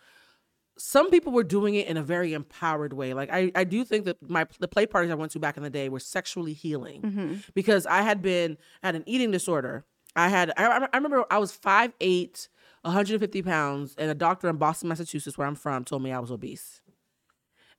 [0.77, 3.13] some people were doing it in a very empowered way.
[3.13, 5.63] Like I, I do think that my the play parties I went to back in
[5.63, 7.35] the day were sexually healing mm-hmm.
[7.53, 9.85] because I had been had an eating disorder.
[10.15, 12.47] I had I, I remember I was 5'8",
[12.81, 16.31] 150 pounds, and a doctor in Boston, Massachusetts, where I'm from, told me I was
[16.31, 16.81] obese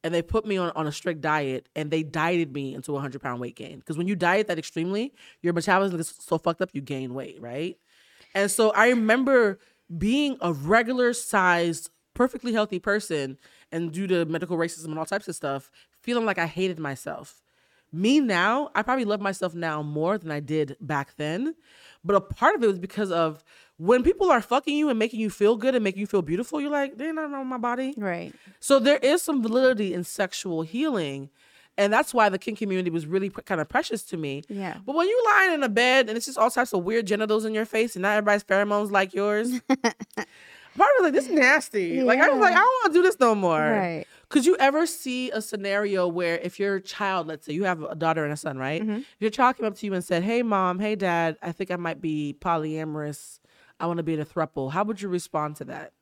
[0.07, 2.95] and they put me on, on a strict diet and they dieted me into a
[2.95, 6.63] 100 pound weight gain because when you diet that extremely your metabolism is so fucked
[6.63, 7.77] up you gain weight right
[8.35, 9.59] and so i remember
[9.99, 13.39] being a regular sized perfectly healthy person
[13.71, 17.43] and due to medical racism and all types of stuff feeling like i hated myself
[17.93, 21.55] me now i probably love myself now more than i did back then
[22.05, 23.43] but a part of it was because of
[23.79, 26.61] when people are fucking you and making you feel good and making you feel beautiful,
[26.61, 27.95] you're like, they're not wrong with my body.
[27.97, 28.33] Right.
[28.61, 31.31] So there is some validity in sexual healing.
[31.79, 34.45] And that's why the kink community was really kind of precious to me.
[34.49, 34.79] Yeah.
[34.87, 37.45] But when you lying in a bed and it's just all types of weird genitals
[37.45, 39.61] in your face and not everybody's pheromones like yours,
[40.77, 42.03] part of me was like, this is nasty.
[42.03, 43.61] Like I was like, I don't want to do this no more.
[43.61, 44.05] Right.
[44.29, 47.95] Could you ever see a scenario where if your child, let's say you have a
[47.95, 48.83] daughter and a son, right?
[48.83, 48.97] Mm-hmm.
[48.97, 51.71] If your child came up to you and said, Hey mom, hey dad, I think
[51.71, 53.41] I might be polyamorous.
[53.79, 54.73] I want to be in a thruple.
[54.73, 55.93] How would you respond to that?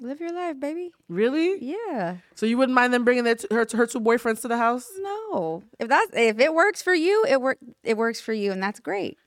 [0.00, 0.92] Live your life, baby.
[1.08, 1.62] Really?
[1.64, 2.16] Yeah.
[2.34, 4.90] So you wouldn't mind them bringing their t- her, her two boyfriends to the house?
[4.98, 5.62] No.
[5.78, 8.80] If that's if it works for you, it work it works for you and that's
[8.80, 9.18] great.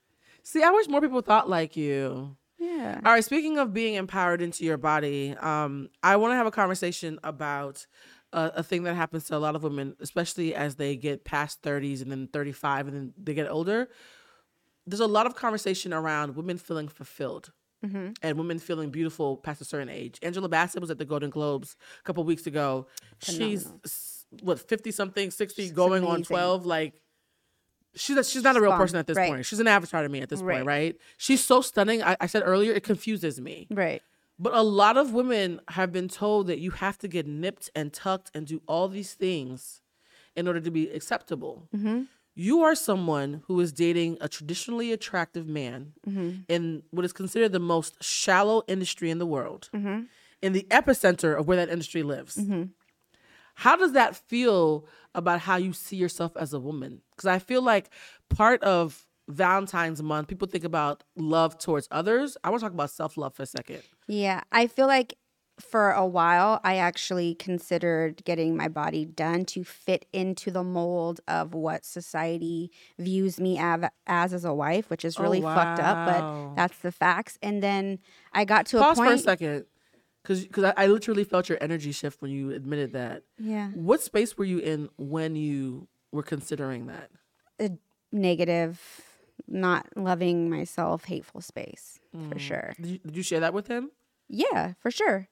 [0.44, 2.36] See, I wish more people thought like you.
[2.58, 3.00] Yeah.
[3.06, 6.52] All right, speaking of being empowered into your body, um, I want to have a
[6.52, 7.86] conversation about
[8.32, 11.62] a, a thing that happens to a lot of women, especially as they get past
[11.62, 13.90] 30s and then 35 and then they get older.
[14.88, 17.52] There's a lot of conversation around women feeling fulfilled.
[18.24, 20.18] And women feeling beautiful past a certain age.
[20.24, 22.88] Angela Bassett was at the Golden Globes a couple weeks ago.
[23.22, 23.68] She's
[24.42, 26.66] what fifty something, sixty, going on twelve.
[26.66, 27.00] Like
[27.96, 29.30] she's a, she's not a real person at this Right.
[29.30, 29.46] point.
[29.46, 30.66] She's an avatar to me at this point, Right.
[30.66, 30.98] right?
[31.18, 32.04] She's so stunning.
[32.04, 33.68] I, I said earlier, it confuses me.
[33.70, 34.02] Right.
[34.38, 37.94] But a lot of women have been told that you have to get nipped and
[37.94, 39.82] tucked and do all these things
[40.36, 41.70] in order to be acceptable.
[41.76, 42.04] Mm-hmm.
[42.38, 46.42] You are someone who is dating a traditionally attractive man mm-hmm.
[46.50, 50.02] in what is considered the most shallow industry in the world, mm-hmm.
[50.42, 52.38] in the epicenter of where that industry lives.
[53.56, 57.02] How does that feel about how you see yourself as a woman?
[57.12, 57.90] Because I feel like
[58.30, 62.38] part of Valentine's month, people think about love towards others.
[62.44, 63.82] I want to talk about self love for a second.
[64.08, 65.18] Yeah, I feel like
[65.60, 71.22] for a while I actually considered getting my body done to fit into the mold
[71.30, 75.80] of what society views me av- as as a wife, which is really oh, fucked
[75.80, 77.40] up, but that's the facts.
[77.42, 78.00] And then
[78.34, 79.22] I got to a Pause a for a point.
[79.22, 79.66] second.
[80.28, 83.24] Because I, I literally felt your energy shift when you admitted that.
[83.38, 87.10] Yeah, What space were you in when you were considering that?
[87.60, 87.72] a
[88.12, 89.02] negative,
[89.48, 92.74] not loving myself, hateful space for sure.
[92.78, 93.92] Did you, did you share that with him?
[94.28, 95.28] Yeah, for sure.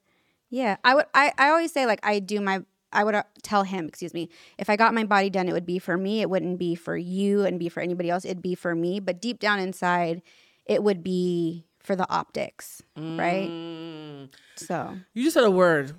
[0.50, 1.06] Yeah, I would.
[1.14, 2.64] I, I always say like I do my.
[2.92, 4.30] I would uh, tell him, excuse me,
[4.60, 6.22] if I got my body done, it would be for me.
[6.22, 8.24] It wouldn't be for you and be for anybody else.
[8.24, 9.00] It'd be for me.
[9.00, 10.22] But deep down inside,
[10.68, 13.50] it would be for the optics, right?
[13.50, 14.30] Mm.
[14.56, 15.94] So You just said a word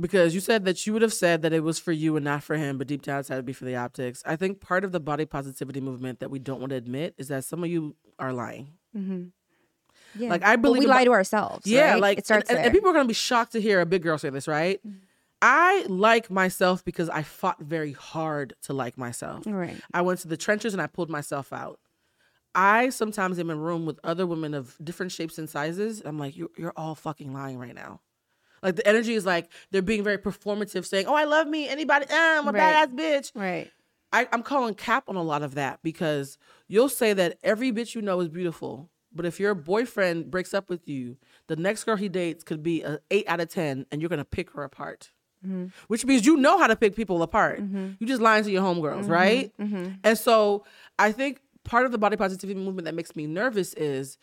[0.00, 2.42] because you said that you would have said that it was for you and not
[2.44, 4.22] for him, but deep down inside it'd be for the optics.
[4.24, 7.28] I think part of the body positivity movement that we don't want to admit is
[7.28, 8.74] that some of you are lying.
[8.94, 11.66] yeah, Like, I But believe we about- lie to ourselves.
[11.66, 12.00] Yeah, right?
[12.00, 14.18] like it starts and, and- people are gonna be shocked to hear a big girl
[14.18, 14.80] say this, right?
[15.40, 19.44] I like myself because I fought very hard to like myself.
[19.46, 19.76] Right.
[19.94, 21.78] I went to the trenches and I pulled myself out.
[22.58, 26.02] I sometimes am in a room with other women of different shapes and sizes.
[26.04, 28.00] I'm like, you're, you're all fucking lying right now.
[28.64, 31.68] Like the energy is like they're being very performative, saying, "Oh, I love me.
[31.68, 32.06] Anybody?
[32.06, 32.88] Uh, I'm a Right.
[32.90, 33.70] badass bitch." right.
[34.12, 37.94] I, I'm calling cap on a lot of that because you'll say that every bitch
[37.94, 41.16] you know is beautiful, but if your boyfriend breaks up with you,
[41.46, 44.24] the next girl he dates could be a eight out of ten, and you're gonna
[44.24, 45.12] pick her apart.
[45.46, 45.66] Mm-hmm.
[45.86, 47.60] Which means you know how to pick people apart.
[47.60, 47.90] Mm-hmm.
[48.00, 49.12] You just lying to your homegirls, mm-hmm.
[49.12, 49.52] right?
[50.02, 50.64] And so
[50.98, 54.16] I think part of the body positivity movement that makes me nervous is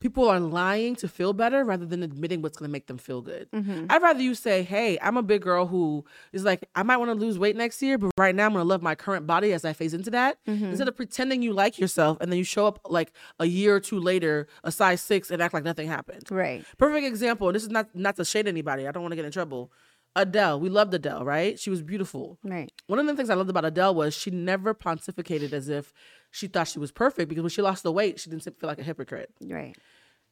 [0.00, 3.20] people are lying to feel better rather than admitting what's going to make them feel
[3.20, 3.48] good.
[3.52, 3.86] Mm-hmm.
[3.90, 7.10] I'd rather you say, "Hey, I'm a big girl who is like, I might want
[7.10, 9.52] to lose weight next year, but right now I'm going to love my current body
[9.52, 10.64] as I phase into that." Mm-hmm.
[10.64, 13.80] Instead of pretending you like yourself and then you show up like a year or
[13.80, 16.24] two later, a size six, and act like nothing happened.
[16.30, 16.64] Right.
[16.78, 17.48] Perfect example.
[17.48, 18.88] and This is not not to shade anybody.
[18.88, 19.70] I don't want to get in trouble.
[20.14, 21.58] Adele, we loved Adele, right?
[21.58, 22.38] She was beautiful.
[22.44, 22.70] Right.
[22.86, 25.92] One of the things I loved about Adele was she never pontificated as if
[26.32, 28.78] she thought she was perfect because when she lost the weight, she didn't feel like
[28.78, 29.30] a hypocrite.
[29.40, 29.76] Right.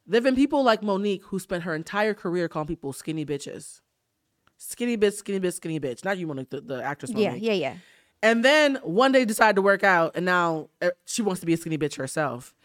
[0.07, 3.81] There have been people like Monique who spent her entire career calling people skinny bitches.
[4.57, 6.03] Skinny bitch, skinny bitch, skinny bitch.
[6.03, 7.41] Not you, Monique, the, the actress Monique.
[7.41, 7.53] Yeah.
[7.53, 7.53] Yeah.
[7.53, 7.75] Yeah.
[8.23, 11.53] And then one day decided to work out, and now uh, she wants to be
[11.53, 12.55] a skinny bitch herself.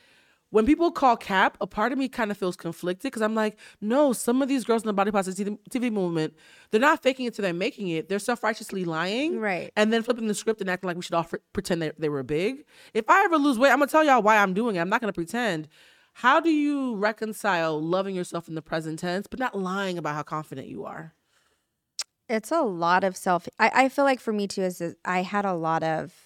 [0.51, 3.59] When people call cap, a part of me kind of feels conflicted because I'm like,
[3.81, 6.35] no, some of these girls in the body positivity movement,
[6.71, 8.09] they're not faking it till they're making it.
[8.09, 9.73] They're self righteously lying, Right.
[9.77, 12.09] And then flipping the script and acting like we should all fr- pretend they, they
[12.09, 12.65] were big.
[12.95, 14.81] If I ever lose weight, I'm gonna tell y'all why I'm doing it.
[14.81, 15.69] I'm not gonna pretend.
[16.15, 20.23] How do you reconcile loving yourself in the present tense, but not lying about how
[20.23, 21.13] confident you are?
[22.29, 25.45] it's a lot of self I, I feel like for me too is i had
[25.45, 26.26] a lot of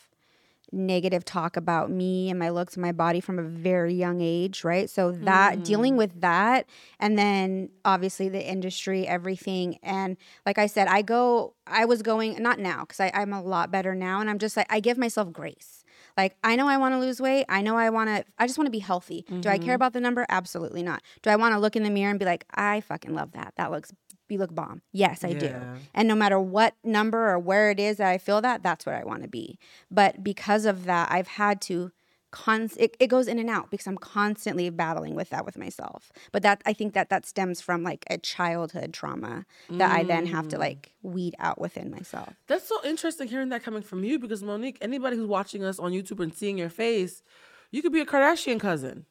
[0.72, 4.62] negative talk about me and my looks and my body from a very young age
[4.64, 6.66] right so that dealing with that
[6.98, 12.40] and then obviously the industry everything and like i said i go i was going
[12.42, 15.32] not now because i'm a lot better now and i'm just like i give myself
[15.32, 15.84] grace
[16.16, 17.46] Like I know I want to lose weight.
[17.48, 18.24] I know I want to.
[18.38, 19.24] I just want to be healthy.
[19.28, 19.64] Do I Mm-hmm.
[19.64, 20.26] care about the number?
[20.28, 21.00] Absolutely not.
[21.22, 23.52] Do I want to look in the mirror and be like, I fucking love that.
[23.56, 23.92] That looks.
[24.30, 24.82] You look bomb.
[24.92, 25.54] Yes, I do.
[25.94, 28.96] And no matter what number or where it is that I feel that, that's where
[28.96, 29.58] I want to be.
[29.90, 31.92] But because of that, I've had to.
[32.32, 36.12] Const- it, it goes in and out because I'm constantly battling with that with myself.
[36.30, 40.26] But that I think that that stems from like a childhood trauma that I then
[40.26, 40.60] have to Mm.
[40.60, 42.34] like weed out within myself.
[42.46, 45.90] That's so interesting hearing that coming from you because Monique, anybody who's watching us on
[45.90, 47.24] YouTube and seeing your face,
[47.72, 49.06] you could be a Kardashian cousin.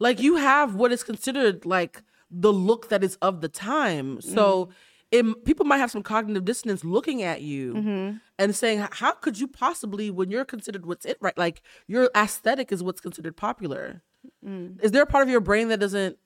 [0.00, 2.02] Like you have what is considered like
[2.38, 4.20] the look that is of the time.
[4.20, 4.66] So
[5.12, 5.30] mm-hmm.
[5.30, 8.16] it, people might have some cognitive dissonance looking at you mm-hmm.
[8.38, 11.36] and saying, "How could you possibly, when you're considered what's it right?
[11.36, 14.02] Like your aesthetic is what's considered popular.
[14.44, 14.82] Mm.
[14.82, 16.18] Is there a part of your brain that doesn't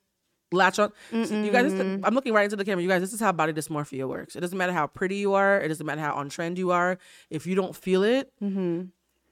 [0.52, 0.92] latch on.
[1.10, 2.82] So you guys, is- I'm looking right into the camera.
[2.82, 4.34] You guys, this is how body dysmorphia works.
[4.34, 5.60] It doesn't matter how pretty you are.
[5.60, 6.98] It doesn't matter how on trend you are.
[7.28, 8.86] If you don't feel it, mm-hmm.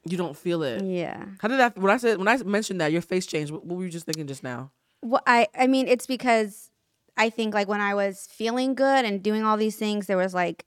[0.08, 0.84] you don't feel it.
[0.84, 1.24] Yeah.
[1.40, 1.76] How did that?
[1.76, 3.52] When I said when I mentioned that, your face changed.
[3.52, 4.70] What, what were you just thinking just now?
[5.02, 6.70] Well, I I mean, it's because
[7.16, 10.34] I think like when I was feeling good and doing all these things, there was
[10.34, 10.64] like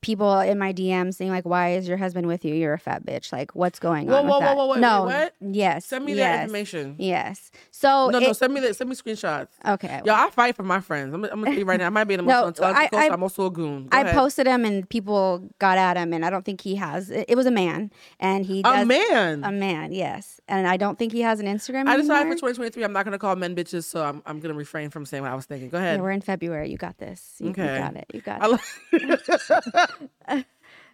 [0.00, 2.54] people in my DMs saying like, "Why is your husband with you?
[2.54, 3.32] You're a fat bitch.
[3.32, 4.56] Like, what's going Whoa, on?" whoa, with that?
[4.56, 6.96] whoa, whoa, no, wait, yes, Send me yes, that information.
[6.98, 7.50] Yes.
[7.70, 8.76] So No, no, send me that.
[8.76, 9.48] Send me screenshots.
[9.66, 10.00] okay.
[10.04, 11.14] Yo, I fight for my friends.
[11.14, 11.86] I'm, I'm gonna you right now.
[11.86, 13.86] I might be an No, emotional I, I, I'm also a goon.
[13.88, 14.14] Go I ahead.
[14.14, 17.10] posted him and people got at him, and I don't think he has.
[17.10, 19.44] It, it was a man, and he a man.
[19.44, 21.86] a man, yes, and I don't think he has an Instagram.
[21.88, 22.34] I decided anymore.
[22.36, 25.22] for 2023, I'm not gonna call men bitches, so I'm I'm gonna refrain from saying
[25.22, 25.68] what I was thinking.
[25.70, 26.02] Go Yeah, ahead.
[26.02, 26.70] we're in February.
[26.70, 27.36] You got this.
[27.38, 27.78] You, you Okay.
[27.78, 28.06] got it.
[28.12, 28.58] You got I
[28.92, 29.70] it.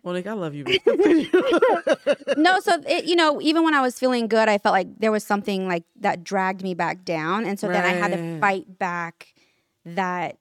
[0.04, 0.64] Monique, I love you.
[2.36, 5.10] no, so it, you know, even when I was feeling good, I felt like there
[5.10, 8.78] was something like that dragged me back down, and so then I had to fight
[8.78, 9.34] back
[9.86, 10.36] that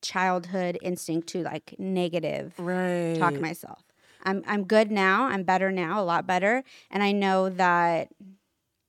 [0.00, 3.18] childhood instinct to like negative right.
[3.18, 3.82] talk myself.
[4.22, 5.26] I'm I'm good now.
[5.26, 8.08] I'm better now, a lot better, and I know that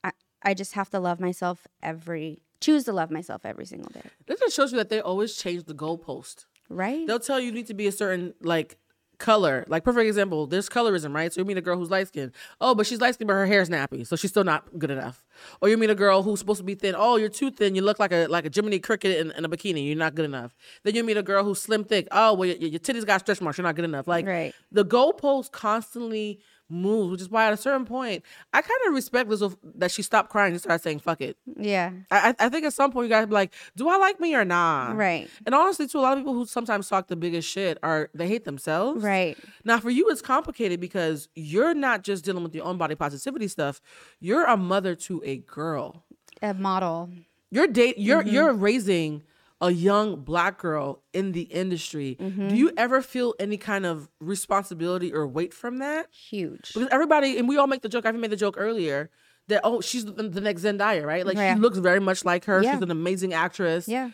[0.05, 4.01] I I just have to love myself every choose to love myself every single day.
[4.25, 6.45] This just shows you that they always change the goalpost.
[6.69, 7.05] Right?
[7.05, 8.77] They'll tell you you need to be a certain like
[9.17, 9.63] color.
[9.69, 11.31] Like perfect example, there's colorism, right?
[11.31, 12.33] So you meet a girl who's light skinned.
[12.59, 15.23] Oh, but she's light skinned, but her hair's nappy, so she's still not good enough.
[15.61, 16.95] Or you meet a girl who's supposed to be thin.
[16.97, 17.75] Oh, you're too thin.
[17.75, 19.87] You look like a like a Jiminy Cricket in, in a bikini.
[19.87, 20.53] You're not good enough.
[20.83, 22.07] Then you meet a girl who's slim thick.
[22.11, 23.57] Oh, well your, your titties got stretch marks.
[23.57, 24.07] You're not good enough.
[24.07, 24.53] Like Right.
[24.71, 28.23] the goalpost constantly moves, which is why at a certain point,
[28.53, 31.91] I kind of respect Lizzo that she stopped crying and started saying "fuck it." yeah.
[32.11, 34.43] I, I think at some point you guys be like, do I like me or
[34.45, 34.95] not?
[34.95, 35.29] Right.
[35.45, 38.27] And honestly, too, a lot of people who sometimes talk the biggest shit are they
[38.27, 39.03] hate themselves.
[39.03, 39.37] Right.
[39.63, 43.47] Now, for you, it's complicated because you're not just dealing with your own body positivity
[43.47, 43.81] stuff.
[44.19, 46.03] You're a mother to a girl.
[46.41, 47.09] A model.
[47.51, 47.97] You're date.
[47.97, 48.33] You're Mm-hmm.
[48.33, 49.23] you're raising
[49.61, 52.17] a young black girl in the industry.
[52.19, 52.49] Mm-hmm.
[52.49, 56.07] Do you ever feel any kind of responsibility or weight from that?
[56.11, 56.73] Huge.
[56.73, 58.05] Because everybody, and we all make the joke.
[58.05, 59.09] I even made the joke earlier
[59.47, 61.25] that oh, she's the, the next Zendaya, right?
[61.25, 61.53] Like Yeah.
[61.55, 62.61] she looks very much like her.
[62.61, 62.73] Yeah.
[62.73, 63.87] She's an amazing actress.
[63.87, 64.11] Yeah.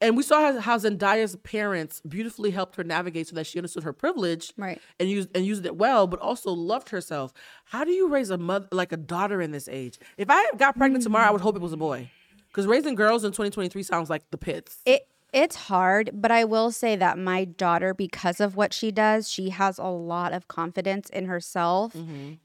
[0.00, 3.84] And we saw how, how Zendaya's parents beautifully helped her navigate so that she understood
[3.84, 4.80] her privilege, Right.
[5.00, 7.32] And used and used it well, but also loved herself.
[7.66, 9.98] How do you raise a mother like a daughter in this age?
[10.18, 12.10] If I got pregnant tomorrow, I would hope it was a boy,
[12.54, 14.78] because raising girls in 2023 sounds like the pits.
[14.86, 19.28] It it's hard, but I will say that my daughter, because of what she does,
[19.28, 21.96] she has a lot of confidence in herself,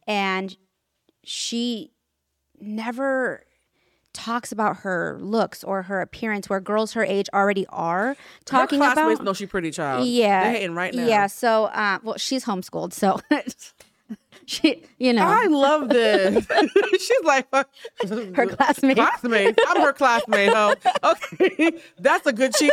[0.07, 0.57] and
[1.23, 1.91] she
[2.59, 3.43] never
[4.11, 9.23] talks about her looks or her appearance where girls her age already are talking about
[9.23, 10.07] No, she pretty child.
[10.07, 11.05] yeah they're hating right now.
[11.07, 13.19] yeah so uh well she's homeschooled so
[14.45, 16.45] she you know I love this.
[16.99, 19.57] She's like her classmate classmate.
[19.67, 20.53] I'm her classmate.
[20.53, 20.75] Huh?
[21.03, 22.71] Okay, that's a good cheat.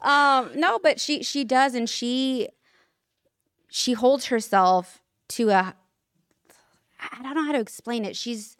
[0.00, 2.48] Um, no, but she she does, and she
[3.68, 5.74] she holds herself to a.
[7.00, 8.16] I don't know how to explain it.
[8.16, 8.56] She's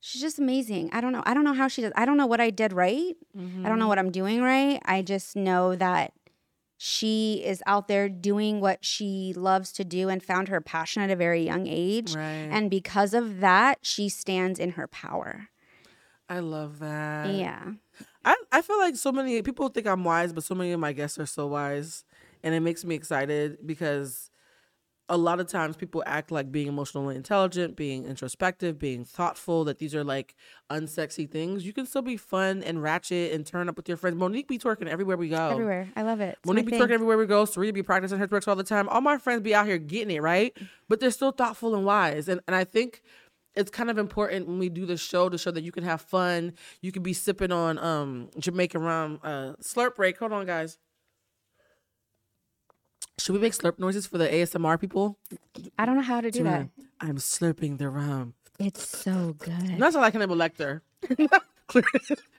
[0.00, 0.90] she's just amazing.
[0.92, 1.22] I don't know.
[1.26, 1.92] I don't know how she does.
[1.96, 3.16] I don't know what I did right.
[3.64, 4.80] I don't know what I'm doing right.
[4.84, 6.12] I just know that
[6.78, 11.10] she is out there doing what she loves to do and found her passion at
[11.10, 12.14] a very young age.
[12.14, 12.22] Right.
[12.22, 15.48] And because of that, she stands in her power.
[16.28, 17.34] I love that.
[17.34, 17.72] yeah.
[18.24, 20.92] I, I feel like so many people think I'm wise, but so many of my
[20.92, 22.04] guests are so wise.
[22.44, 24.27] And it makes me excited because
[25.08, 29.78] a lot of times people act like being emotionally intelligent, being introspective, being thoughtful, that
[29.78, 30.34] these are like
[30.70, 31.64] unsexy things.
[31.64, 34.16] You can still be fun and ratchet and turn up with your friends.
[34.16, 35.48] Monique be twerking everywhere we go.
[35.50, 35.88] Everywhere.
[35.96, 36.36] I love it.
[36.38, 36.82] It's Monique be thing.
[36.82, 37.44] twerking everywhere we go.
[37.46, 38.88] Serena be practicing her twerks all the time.
[38.88, 40.56] All my friends be out here getting it, right?
[40.88, 42.28] But they're still thoughtful and wise.
[42.28, 43.02] And and I think
[43.54, 46.00] it's kind of important when we do this show to show that you can have
[46.02, 46.52] fun.
[46.82, 49.20] You can be sipping on um Jamaican rum.
[49.22, 50.18] Uh slurp break.
[50.18, 50.76] Hold on, guys.
[53.18, 55.18] Should we make slurp noises for the ASMR people?
[55.78, 56.68] I don't know how to do that.
[57.00, 58.34] I'm slurping the rum.
[58.58, 59.78] It's so good.
[59.78, 60.80] That's all I can have a Lecter.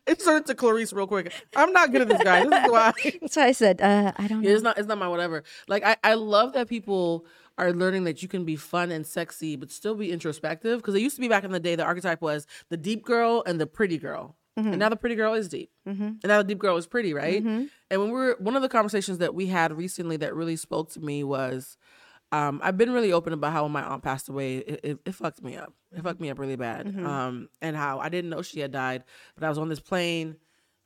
[0.07, 1.34] it turned to Clarice real quick.
[1.55, 2.43] I'm not good at this guy.
[2.45, 2.93] This is why.
[3.21, 4.55] That's why I said uh, I don't Yeah, know.
[4.55, 4.77] it's not.
[4.77, 5.43] It's not my whatever.
[5.67, 7.25] Like I, I love that people
[7.57, 10.80] are learning that you can be fun and sexy, but still be introspective.
[10.80, 13.43] Because it used to be back in the day, the archetype was the deep girl
[13.45, 14.70] and the pretty girl, Mm-hmm.
[14.70, 16.03] and now the pretty girl is deep, mm-hmm.
[16.03, 17.43] and now the deep girl is pretty, right?
[17.43, 17.66] Mm-hmm.
[17.89, 20.91] And when we were one of the conversations that we had recently that really spoke
[20.91, 21.78] to me was.
[22.32, 25.16] Um, I've been really open about how when my aunt passed away, it, it, it
[25.16, 25.74] fucked me up.
[25.91, 26.86] It fucked me up really bad.
[26.86, 29.03] Um, and how I didn't know she had died,
[29.34, 30.36] but I was on this plane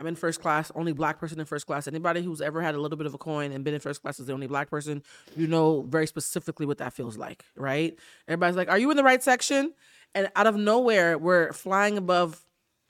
[0.03, 1.87] I'm in first class, only black person in first class.
[1.87, 4.19] Anybody who's ever had a little bit of a coin and been in first class
[4.19, 5.01] is the only black person,
[5.35, 7.97] you know very specifically what that feels like, right?
[8.27, 9.73] Everybody's like, Are you in the right section?
[10.13, 12.43] And out of nowhere, we're flying above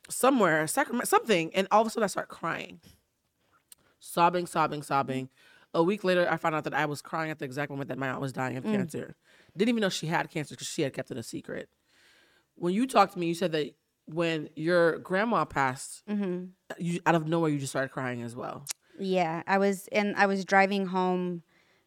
[0.10, 2.80] somewhere, Sacramento, something, and all of a sudden I start crying.
[4.00, 5.30] Sobbing, sobbing, sobbing.
[5.74, 7.98] A week later, I found out that I was crying at the exact moment that
[7.98, 8.74] my aunt was dying of mm.
[8.74, 9.16] cancer.
[9.58, 11.70] Didn't even know she had cancer because she had kept it a secret.
[12.56, 13.74] When you talked to me, you said that
[14.06, 16.46] when your grandma passed, mm-hmm.
[16.78, 18.66] you out of nowhere you just started crying as well.
[19.00, 21.44] Yeah, I was and I was driving home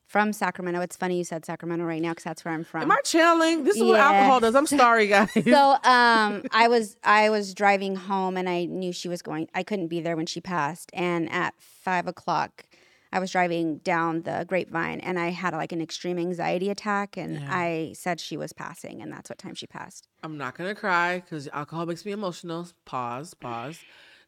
[0.07, 0.81] from Sacramento.
[0.81, 2.83] It's funny you said Sacramento right now because that's where I'm from.
[2.83, 3.65] Am I channeling?
[3.65, 4.55] This is what alcohol does.
[4.55, 5.33] I'm sorry, guys.
[5.33, 9.63] so um I was I was driving home and I knew she was going I
[9.63, 10.91] couldn't be there when she passed.
[10.95, 12.65] And at five o'clock
[13.13, 17.45] I was driving down the grapevine and I had like an extreme anxiety attack and
[17.49, 20.09] I said she was passing and that's what time she passed.
[20.23, 22.67] I'm not gonna cry because alcohol makes me emotional.
[22.85, 23.81] Pause, pause.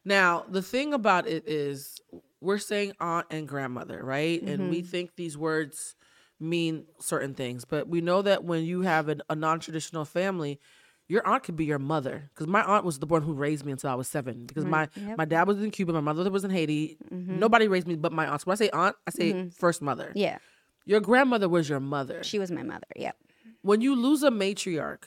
[0.05, 1.99] Now, the thing about it is,
[2.41, 4.41] we're saying aunt and grandmother, right?
[4.41, 4.87] And we mm-hmm.
[4.87, 5.95] think these words
[6.39, 10.59] mean certain things, but we know that when you have an, a non-traditional family,
[11.07, 12.29] your aunt could be your mother.
[12.33, 14.45] Because my aunt was the one who raised me until I was seven.
[14.45, 14.87] Because my
[15.17, 16.97] my dad was in Cuba, my mother was in Haiti.
[17.11, 17.39] Mm-hmm.
[17.39, 18.41] Nobody raised me but my aunt.
[18.41, 19.49] So when I say aunt, I say mm-hmm.
[19.49, 20.11] first mother.
[20.15, 20.37] Yeah.
[20.85, 22.23] Your grandmother was your mother.
[22.23, 22.87] She was my mother.
[22.95, 23.15] Yep.
[23.61, 25.03] when you lose a matriarch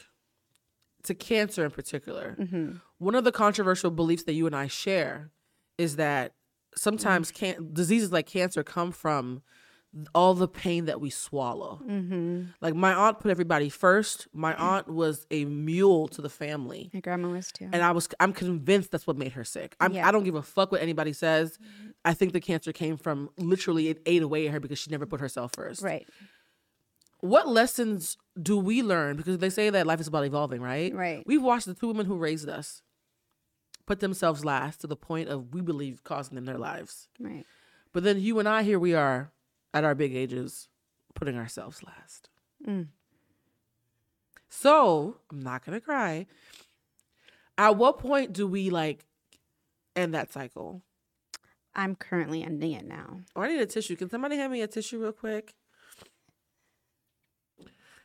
[1.04, 2.76] to cancer in particular, Mm-hmm.
[2.98, 5.30] one of the controversial beliefs that you and I share
[5.78, 6.34] is that
[6.76, 9.42] sometimes can- diseases like cancer come from
[10.14, 11.78] all the pain that we swallow.
[11.86, 12.44] Mm-hmm.
[12.62, 14.26] Like my aunt put everybody first.
[14.32, 16.90] My aunt was a mule to the family.
[16.94, 17.68] My grandma was too.
[17.72, 19.76] And I was I'm convinced that's what made her sick.
[19.80, 20.08] I'm, Yeah.
[20.08, 21.58] I don't give a fuck what anybody says.
[22.04, 25.04] I think the cancer came from literally it ate away at her because she never
[25.06, 26.08] put herself first right.
[27.20, 29.16] what lessons do we learn?
[29.16, 30.92] Because they say that life is about evolving, right?
[30.94, 31.22] Right.
[31.26, 32.82] We've watched the two women who raised us
[33.92, 37.08] put themselves last to the point of we believe costing them their lives.
[37.20, 37.44] Right.
[37.92, 39.30] But then you and I, here we are
[39.74, 40.68] at our big ages,
[41.14, 42.30] putting ourselves last.
[42.66, 42.86] Mm.
[44.48, 46.26] So I'm not gonna cry.
[47.58, 49.04] At what point do we like
[49.94, 50.80] end that cycle?
[51.74, 53.20] I'm currently ending it now.
[53.36, 53.96] Oh, I need a tissue.
[53.96, 55.54] Can somebody hand me a tissue real quick?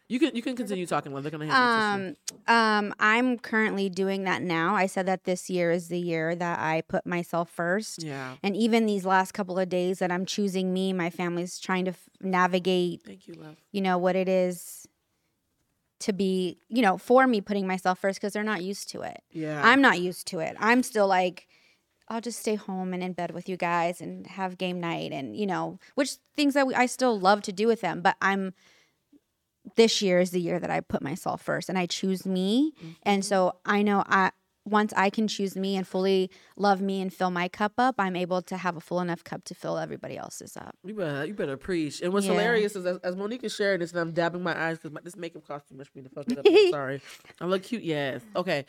[0.10, 2.45] You can you can continue talking while they're gonna hand a tissue.
[2.47, 2.55] Um,
[2.88, 4.74] um, I'm currently doing that now.
[4.76, 8.03] I said that this year is the year that I put myself first.
[8.03, 8.36] Yeah.
[8.41, 11.91] And even these last couple of days that I'm choosing me, my family's trying to
[11.91, 13.58] f- navigate, Thank you, love.
[13.74, 14.88] you know, what it is
[15.99, 19.22] to be, you know, for me putting myself first because they're not used to it.
[19.32, 19.62] Yeah.
[19.64, 20.55] I'm not used to it.
[20.60, 21.47] I'm still like,
[22.08, 25.36] I'll just stay home and in bed with you guys and have game night and,
[25.36, 28.01] you know, which things that we, I still love to do with them.
[28.01, 28.53] But I'm,
[29.76, 32.74] this year is the year that I put myself first and I choose me.
[33.03, 33.28] And mm-hmm.
[33.28, 34.32] so I know I,
[34.65, 38.15] once I can choose me and fully love me and fill my cup up, I'm
[38.15, 40.76] able to have a full enough cup to fill everybody else's up.
[40.84, 42.01] You better, you better preach.
[42.01, 42.34] And what's Yeah.
[42.34, 45.15] hilarious is as, as Monique is sharing this, and I'm dabbing my eyes because this
[45.15, 46.45] makeup cost too much for me to fuck it up.
[46.45, 47.01] I'm sorry.
[47.39, 48.22] I look cute, yes.
[48.36, 48.65] Okay.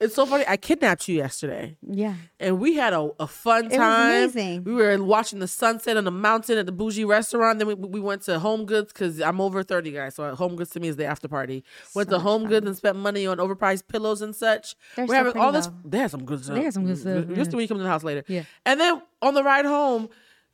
[0.00, 0.44] It's so funny.
[0.48, 2.14] I kidnapped you yesterday, Yeah.
[2.40, 4.24] and we had a, a fun time.
[4.24, 4.64] amazing.
[4.64, 7.60] We were watching the sunset on the mountain at the bougie restaurant.
[7.60, 10.16] Then we, we went to Home Goods because I'm over 30, guys.
[10.16, 11.62] So Home Goods to me is the after party.
[11.94, 14.74] Went to Home Goods and spent money on overpriced pillows and such.
[14.96, 15.66] They're we're so having pretty, all this.
[15.68, 15.74] though.
[15.84, 16.56] They had some good stuff.
[16.56, 18.24] They had some good mm, stuff, mm, Just when you come to the house later.
[18.26, 18.42] Yeah.
[18.66, 20.08] And then on the ride home,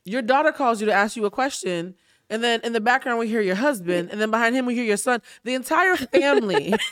[0.05, 1.95] your daughter calls you to ask you a question.
[2.29, 4.09] And then in the background, we hear your husband.
[4.11, 5.21] And then behind him, we hear your son.
[5.43, 6.73] The entire family.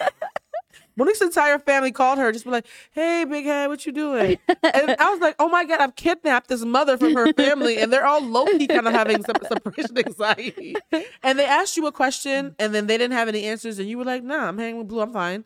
[1.00, 4.96] Monique's entire family called her, just be like, "Hey, big head, what you doing?" And
[5.00, 8.06] I was like, "Oh my god, I've kidnapped this mother from her family, and they're
[8.06, 10.76] all low key kind of having some separation anxiety."
[11.24, 13.98] And they asked you a question, and then they didn't have any answers, and you
[13.98, 15.46] were like, "Nah, I'm hanging with Blue, I'm fine."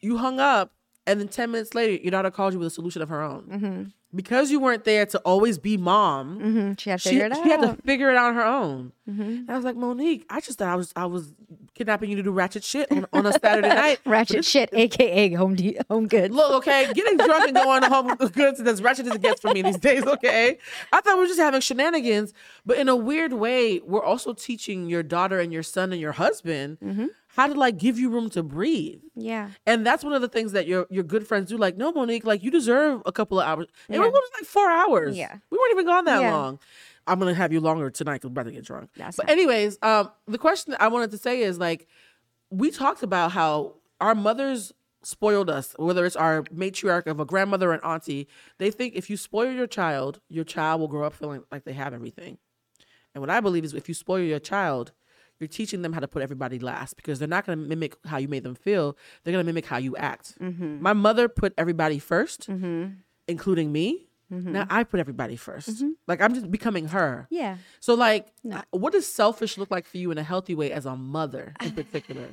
[0.00, 0.72] You hung up,
[1.06, 3.92] and then ten minutes later, your daughter called you with a solution of her own.
[4.14, 7.32] Because you weren't there to always be mom, hmm She had to she, figure it
[7.32, 7.42] out.
[7.44, 8.92] she had to figure it out on her own.
[9.06, 11.34] And I was like, Monique, I just thought I was I was
[11.76, 14.00] kidnapping you to do ratchet shit on, on a Saturday night.
[14.04, 16.34] Ratchet shit, aka home de- home goods.
[16.34, 19.22] Look, okay, getting drunk and going to home with goods is as ratchet as it
[19.22, 20.58] gets for me these days, okay?
[20.92, 22.32] I thought we were just having shenanigans,
[22.64, 26.12] but in a weird way, we're also teaching your daughter and your son and your
[26.12, 27.06] husband Mm-hmm.
[27.28, 29.00] how to like give you room to breathe.
[29.14, 29.50] yeah.
[29.66, 31.56] And that's one of the things that your your good friends do.
[31.58, 33.66] Like, no, Monique, like you deserve a couple of hours.
[33.88, 35.16] And we're like four hours.
[35.16, 35.36] Yeah.
[35.50, 36.32] we weren't even gone that Yeah.
[36.32, 36.58] long.
[37.06, 38.90] I'm gonna have you longer tonight because we're about to get drunk.
[38.96, 41.86] That's but anyways, um, the question I wanted to say is like,
[42.50, 47.72] we talked about how our mothers spoiled us, whether it's our matriarch of a grandmother
[47.72, 48.26] and auntie.
[48.58, 51.74] They think if you spoil your child, your child will grow up feeling like they
[51.74, 52.38] have everything.
[53.14, 54.92] And what I believe is if you spoil your child,
[55.38, 58.16] you're teaching them how to put everybody last because they're not going to mimic how
[58.16, 58.96] you made them feel.
[59.22, 60.38] They're going to mimic how you act.
[60.40, 60.82] Mm-hmm.
[60.82, 62.48] My mother put everybody 1st
[63.28, 64.05] including me.
[64.30, 67.26] Now I put everybody 1st Like I'm just becoming her.
[67.30, 67.34] Mm-hmm.
[67.34, 67.56] Yeah.
[67.80, 68.26] So like,
[68.70, 71.70] what does selfish look like for you in a healthy way as a mother in
[71.80, 72.28] particular?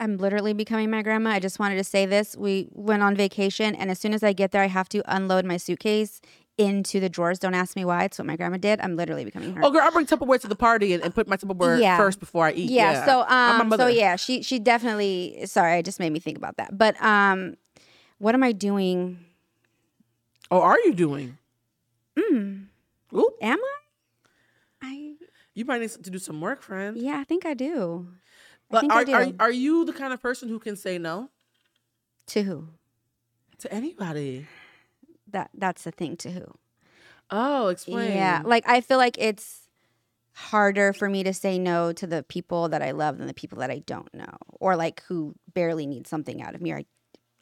[0.00, 1.30] I'm literally becoming my grandma.
[1.30, 2.34] I just wanted to say this.
[2.34, 5.44] We went on vacation, and as soon as I get there, I have to unload
[5.44, 6.22] my suitcase
[6.56, 7.38] into the drawers.
[7.38, 8.04] Don't ask me why.
[8.04, 8.80] It's what my grandma did.
[8.80, 9.62] I'm literally becoming her.
[9.64, 11.98] oh, girl, I bring Tupperware to the party and, and put my Tupperware Yeah.
[11.98, 12.70] first before I eat.
[12.70, 16.18] yeah, so I'm my um so yeah she she definitely sorry i just made me
[16.18, 17.54] think about that but um
[18.18, 19.18] what am i doing
[20.50, 21.38] Oh, are you doing?
[22.18, 22.66] Mm.
[23.14, 23.76] Ooh, am i
[24.82, 25.12] i
[25.54, 26.96] you might need to do some work, friend.
[26.96, 28.08] yeah i think i do
[28.70, 30.76] i But think are, i do are are you the kind of person who can
[30.76, 31.30] say no
[32.26, 32.68] to who
[33.58, 34.46] to anybody?
[35.28, 36.44] that that's the thing to who
[37.30, 38.12] Oh, explain.
[38.16, 39.68] yeah like i feel like it's
[40.34, 43.58] harder for me to say no to the people that i love than the people
[43.58, 46.84] that i don't know or like who barely need something out of me or I,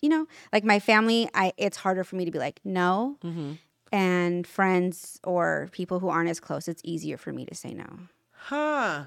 [0.03, 3.53] you know like my family i it's harder for me to be like no Mm-hmm.
[3.93, 7.87] and friends or people who aren't as close it's easier for me to say no
[8.33, 9.05] Huh.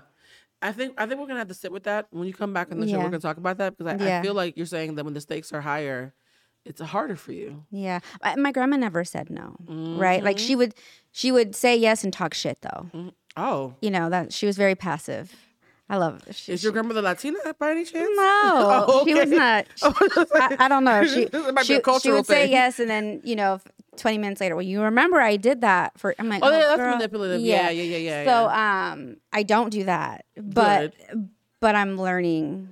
[0.61, 2.71] I think I think we're gonna have to sit with that when you come back
[2.71, 2.97] on the show.
[2.99, 5.21] We're gonna talk about that because I, I feel like you're saying that when the
[5.21, 6.13] stakes are higher,
[6.65, 7.65] it's harder for you.
[7.71, 9.55] Yeah, I- my grandma never said no,
[9.97, 10.23] right?
[10.23, 10.75] Like she would,
[11.11, 13.11] she would say yes and talk shit though.
[13.35, 15.33] Oh, You know that she was very passive.
[15.91, 16.23] I love.
[16.31, 18.07] She, is your grandmother Latina by any chance?
[18.15, 19.35] no, Oh, she was okay.
[19.35, 19.67] not.
[19.83, 21.03] I, I don't know.
[21.07, 22.51] She, It might be a she, she would say thing.
[22.53, 23.59] yes, and then you know,
[23.97, 26.15] twenty minutes later, well, you remember I did that for.
[26.17, 27.41] I'm like, Oh, oh, yeah, that's girl." manipulative.
[27.41, 28.91] Yeah, yeah, yeah, yeah, So, yeah.
[28.93, 30.93] um, I don't do that, but
[31.59, 32.69] but I'm learning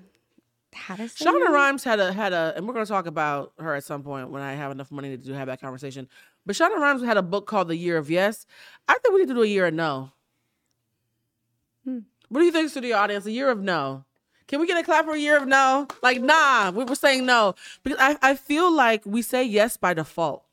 [0.74, 1.09] how to.
[1.09, 1.49] Say Shonda.
[1.49, 4.41] Rhimes had a had a, and we're gonna talk about her at some point when
[4.41, 6.07] I have enough money to do have that conversation.
[6.45, 8.45] But Shonda Rhimes had a book called The Year of Yes.
[8.88, 10.11] I think we need to do a year of no.
[12.30, 13.25] What do you think to the audience?
[13.25, 14.05] A year of no.
[14.47, 15.88] Can we get a clap for a year of no?
[16.01, 19.93] Like, nah, we were saying no because I, I feel like we say yes by
[19.93, 20.43] default.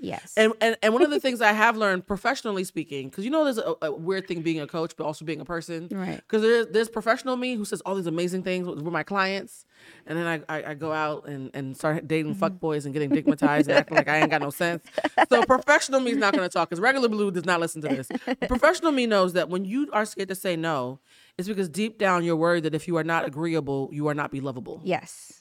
[0.00, 0.32] Yes.
[0.36, 3.44] And, and and one of the things I have learned professionally speaking, because you know
[3.44, 5.88] there's a, a weird thing being a coach, but also being a person.
[5.90, 6.16] Right.
[6.16, 9.66] Because there's there's professional me who says all these amazing things with, with my clients,
[10.06, 12.40] and then I, I, I go out and, and start dating Mm-hmm.
[12.40, 14.84] fuck boys and getting digmatized and acting like I ain't got no sense.
[15.28, 17.88] So professional me is not going to talk because regular blue does not listen to
[17.88, 18.08] this.
[18.26, 20.98] But professional me knows that when you are scared to say no,
[21.38, 24.30] it's because deep down you're worried that if you are not agreeable, you are not
[24.30, 24.80] be lovable.
[24.84, 25.39] yes.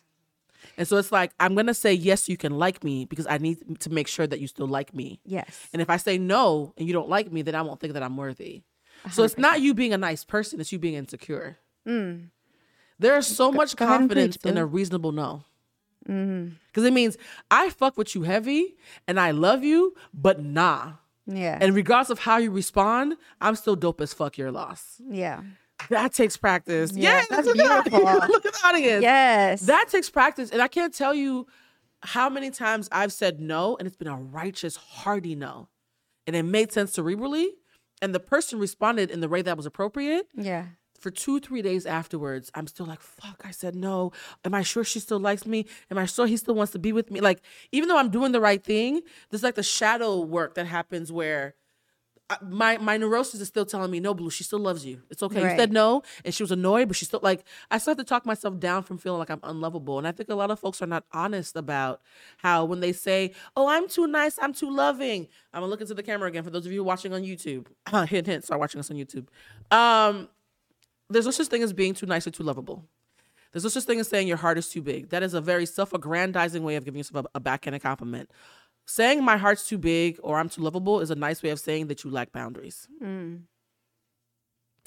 [0.80, 3.80] And so it's like I'm gonna say yes, you can like me because I need
[3.82, 5.19] to make sure that you still like me.
[5.25, 5.67] Yes.
[5.73, 8.01] And if I say no and you don't like me, then I won't think that
[8.01, 8.63] I'm worthy.
[9.11, 11.57] So it's not you being a nice person, it's you being insecure.
[12.97, 13.77] There's so much Mm.
[13.77, 15.43] go confidence preach, in a reasonable no.
[16.05, 17.17] Because it means
[17.51, 18.75] I fuck with you heavy
[19.07, 20.93] and I love you, but nah.
[21.27, 21.57] Yeah.
[21.61, 25.01] And regardless of how you respond, I'm still dope as fuck your loss.
[25.09, 25.41] yeah.
[25.89, 26.91] That takes practice.
[26.93, 28.13] Yeah, Yeah, that's look at the- beautiful.
[28.27, 29.01] Look at the audience.
[29.03, 29.61] Yes.
[29.61, 30.49] That takes practice.
[30.51, 31.47] And I can't tell you
[32.03, 35.69] how many times I've said no and it's been a righteous, hearty no.
[36.27, 37.47] And it made sense cerebrally.
[38.01, 40.27] And the person responded in the way that was appropriate.
[40.36, 40.65] yeah.
[40.99, 44.11] For two, three days afterwards, I'm still like, fuck, I said no.
[44.43, 45.65] Am I sure she still likes me?
[45.89, 47.21] Am I sure he still wants to be with me?
[47.21, 48.99] Like, even though I'm doing the right thing,
[49.30, 51.55] there's like the shadow work that happens where
[52.47, 55.01] my my neurosis is still telling me no blue she still loves you.
[55.09, 55.43] It's okay.
[55.43, 55.51] Right.
[55.51, 58.03] you said no and she was annoyed but she still like i still have to
[58.03, 60.82] talk myself down from feeling like i'm unlovable and i think a lot of folks
[60.82, 62.01] are not honest about
[62.38, 65.93] how when they say oh i'm too nice i'm too loving i'm gonna look into
[65.93, 67.67] the camera again for those of you watching on youtube.
[68.09, 69.27] Hint hint start watching us on youtube.
[69.75, 70.30] Um
[71.09, 72.86] there's no such thing as being too nice or too lovable.
[73.51, 75.09] There's no such thing as saying your heart is too big.
[75.09, 78.30] That is a very self-aggrandizing way of giving yourself a, a backhanded compliment
[78.90, 81.88] saying my heart's too big or I'm too lovable is a nice way of saying
[81.88, 82.88] that you lack boundaries.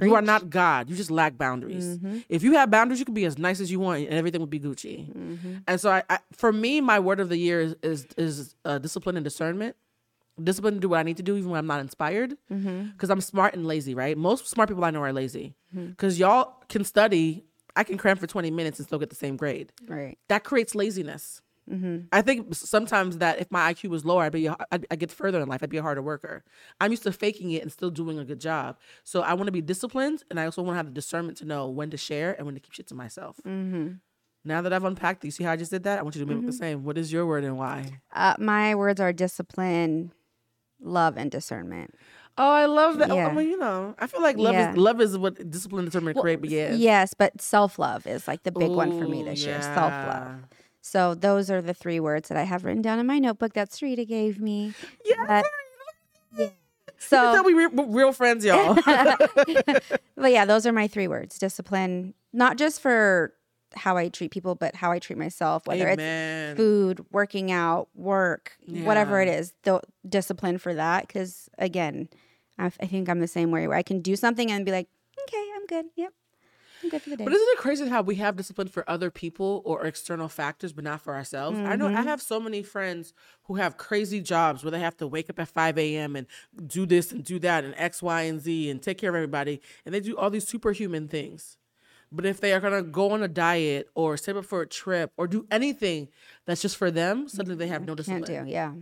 [0.00, 0.90] You are not God.
[0.90, 1.98] You just lack boundaries.
[1.98, 2.18] Mm-hmm.
[2.28, 4.50] If you have boundaries, you can be as nice as you want, and everything would
[4.50, 5.08] be Gucci.
[5.14, 5.54] Mm-hmm.
[5.68, 8.78] And so, I, I, for me, my word of the year is is, is uh,
[8.78, 9.76] discipline and discernment.
[10.42, 12.88] Discipline to do what I need to do, even when I'm not inspired, mm-hmm.
[12.88, 13.94] because I'm smart and lazy.
[13.94, 14.18] Right?
[14.18, 17.44] Most smart people I know are lazy, because y'all can study
[17.76, 19.72] I can cram for 20 minutes and still get the same grade.
[19.86, 20.18] Right.
[20.28, 21.40] That creates laziness.
[21.70, 22.06] Mm-hmm.
[22.10, 25.40] I think sometimes that if my IQ was lower, I'd be I'd, I'd get further
[25.40, 25.62] in life.
[25.62, 26.44] I'd be a harder worker.
[26.80, 28.78] I'm used to faking it and still doing a good job.
[29.04, 31.44] So I want to be disciplined, and I also want to have the discernment to
[31.44, 33.36] know when to share and when to keep shit to myself.
[33.46, 33.92] Mm-hmm.
[34.44, 36.00] Now that I've unpacked, you see how I just did that?
[36.00, 36.58] I want you to mimic the mm-hmm.
[36.58, 36.84] same.
[36.84, 38.00] What is your word and why?
[38.12, 40.12] Uh, my words are discipline,
[40.80, 41.94] love, and discernment.
[42.38, 43.10] Oh, I love that.
[43.10, 43.28] Oh, Yeah.
[43.28, 44.72] I mean, you know, I feel like love Yeah.
[44.72, 46.80] is love is what discipline, determined, create begins.
[46.80, 49.60] Yes, but self love is like the big one for me Ooh, this year.
[49.60, 50.44] Self love.
[50.82, 53.70] So those are the three words that I have written down in my notebook that
[53.70, 54.74] Sarita gave me.
[55.04, 55.42] Yeah.
[56.36, 56.50] You
[56.98, 58.74] So, we re- we're real friends, y'all.
[58.84, 63.32] but yeah, those are my three words: discipline, not just for
[63.74, 65.66] how I treat people, but how I treat myself.
[65.66, 66.50] Whether Amen.
[66.50, 71.06] it's food, working out, work, whatever it is, the discipline for that.
[71.06, 72.08] Because again,
[72.58, 74.88] I, I think I'm the same way where I can do something and be like,
[75.28, 75.86] okay, I'm good.
[75.96, 76.12] Yep,
[76.82, 77.24] I'm good for the day.
[77.24, 80.84] But isn't it crazy how we have discipline for other people or external factors, but
[80.84, 81.58] not for ourselves?
[81.58, 81.98] I know Mm-hmm.
[81.98, 83.12] I have so many friends
[83.44, 86.16] who have crazy jobs where they have to wake up at 5 a.m.
[86.16, 86.26] and
[86.66, 89.60] do this and do that and X, Y, and Z and take care of everybody.
[89.84, 91.58] And they do all these superhuman things.
[92.10, 94.66] But if they are going to go on a diet or save up for a
[94.66, 96.08] trip or do anything
[96.46, 98.24] that's just for them, suddenly they have no discipline.
[98.24, 98.52] Can't do.
[98.52, 98.72] Yeah.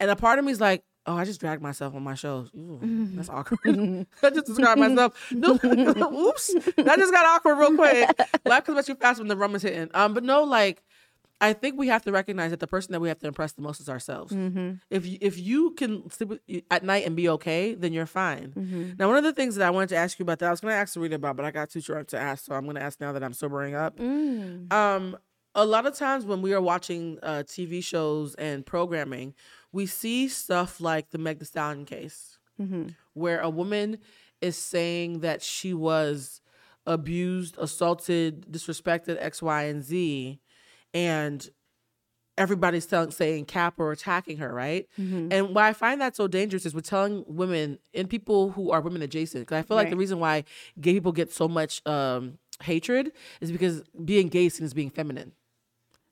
[0.00, 2.50] And a part of me is like, oh, I just dragged myself on my shows.
[2.54, 2.78] Ooh,
[3.14, 3.58] that's awkward.
[4.22, 5.14] I just described myself.
[5.32, 8.10] Oops, that just got awkward real quick.
[8.44, 9.88] Life comes at you fast when the rum is hitting.
[9.94, 10.82] Um, but no, like,
[11.40, 13.62] I think we have to recognize that the person that we have to impress the
[13.62, 14.32] most is ourselves.
[14.90, 16.32] If you, if you can sleep
[16.70, 18.96] at night and be okay, then you're fine.
[18.98, 20.60] Now, one of the things that I wanted to ask you about that I was
[20.60, 22.76] going to ask Sarita about, but I got too drunk to ask, so I'm going
[22.76, 23.98] to ask now that I'm sobering up.
[24.00, 25.16] Um,
[25.54, 29.34] a lot of times when we are watching uh, TV shows and programming,
[29.72, 32.38] we see stuff like the Meg Thee Stallion case,
[33.14, 33.98] where a woman
[34.40, 36.40] is saying that she was
[36.86, 40.40] abused, assaulted, disrespected, X, Y, and Z,
[40.94, 41.48] and
[42.36, 44.86] everybody's telling, saying cap or attacking her, right?
[45.32, 48.80] And why I find that so dangerous is we're telling women and people who are
[48.80, 49.42] women adjacent.
[49.42, 50.44] Because I feel like the reason why
[50.80, 55.32] gay people get so much um, hatred is because being gay seen as being feminine.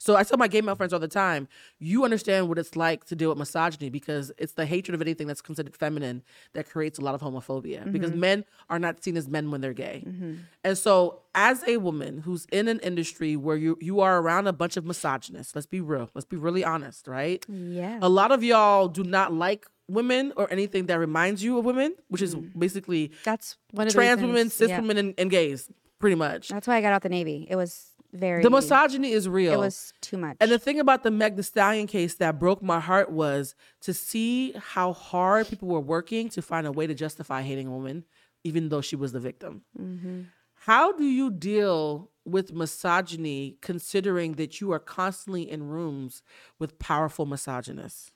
[0.06, 1.48] So I tell my gay male friends all the time,
[1.80, 5.26] you understand what it's like to deal with misogyny because it's the hatred of anything
[5.26, 8.20] that's considered feminine that creates a lot of homophobia because mm-hmm.
[8.20, 10.04] men are not seen as men when they're gay.
[10.06, 10.34] Mm-hmm.
[10.62, 14.52] And so as a woman who's in an industry where you you are around a
[14.52, 17.44] bunch of misogynists, let's be real, let's be really honest, right?
[17.48, 17.98] Yeah.
[18.00, 21.96] A lot of y'all do not like women or anything that reminds you of women,
[22.06, 22.56] which is mm.
[22.56, 24.80] basically That's one of trans reasons- women, cis yeah.
[24.80, 26.50] women, and, and gays, pretty much.
[26.50, 27.48] That's why I got out the Navy.
[27.50, 28.42] It was very.
[28.42, 29.54] The misogyny is real.
[29.54, 30.36] It was too much.
[30.40, 33.94] And the thing about the Meg Thee Stallion case that broke my heart was to
[33.94, 38.04] see how hard people were working to find a way to justify hating a woman,
[38.44, 39.62] even though she was the victim.
[39.78, 40.22] Mm-hmm.
[40.54, 46.22] How do you deal with misogyny considering that you are constantly in rooms
[46.58, 48.10] with powerful misogynists?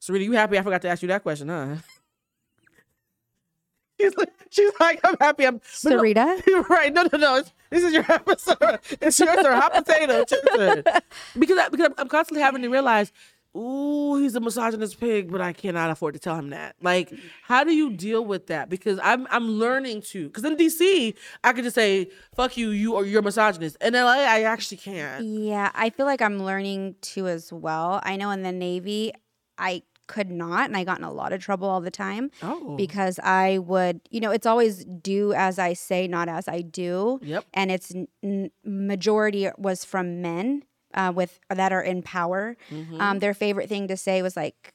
[0.00, 1.76] Sarita, you happy I forgot to ask you that question, huh?
[4.00, 5.46] She's like, she's like I'm happy.
[5.46, 6.68] I'm but no- Sarita?
[6.68, 6.92] right.
[6.92, 7.36] No, no, no.
[7.36, 8.56] It's, this is your episode.
[9.00, 9.60] It's your turn.
[9.60, 10.20] Hot potato.
[10.20, 10.84] It's your turn.
[11.38, 13.12] Because, I, because I'm constantly having to realize,
[13.56, 16.76] ooh, he's a misogynist pig, but I cannot afford to tell him that.
[16.80, 18.68] Like, how do you deal with that?
[18.68, 20.26] Because I'm I'm learning to.
[20.28, 23.76] Because in DC, I could just say, fuck you, you or you're a misogynist.
[23.80, 25.24] In LA, I actually can't.
[25.24, 28.00] Yeah, I feel like I'm learning to as well.
[28.02, 29.12] I know in the Navy,
[29.58, 29.82] I
[30.14, 32.74] could not, and I got in a lot of trouble all the time Oh.
[32.76, 37.20] because I would, you know, it's always do as I say, not as I do.
[37.22, 37.44] Yep.
[37.54, 37.92] And it's
[38.22, 42.56] n- majority was from men uh, with that are in power.
[42.70, 43.00] Mm-hmm.
[43.00, 44.74] Um, their favorite thing to say was like,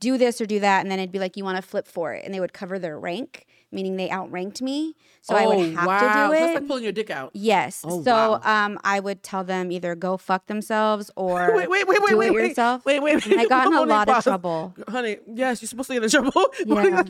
[0.00, 2.14] do this or do that, and then it'd be like, you want to flip for
[2.14, 5.84] it, and they would cover their rank, meaning they outranked me, so I would have
[5.84, 5.98] Oh, wow.
[6.00, 6.38] to do So it.
[6.46, 7.30] that's like pulling your dick out.
[7.34, 7.84] Yes.
[7.86, 8.40] Oh, so wow.
[8.66, 12.16] um, I would tell them either go fuck themselves or Wait, wait, wait, wait, do
[12.16, 12.84] wait, it wait, yourself.
[12.86, 14.74] wait, wait, And I got in a lot of trouble.
[14.88, 16.46] Honey, yes, you're supposed to get in trouble.
[16.66, 17.02] Yeah.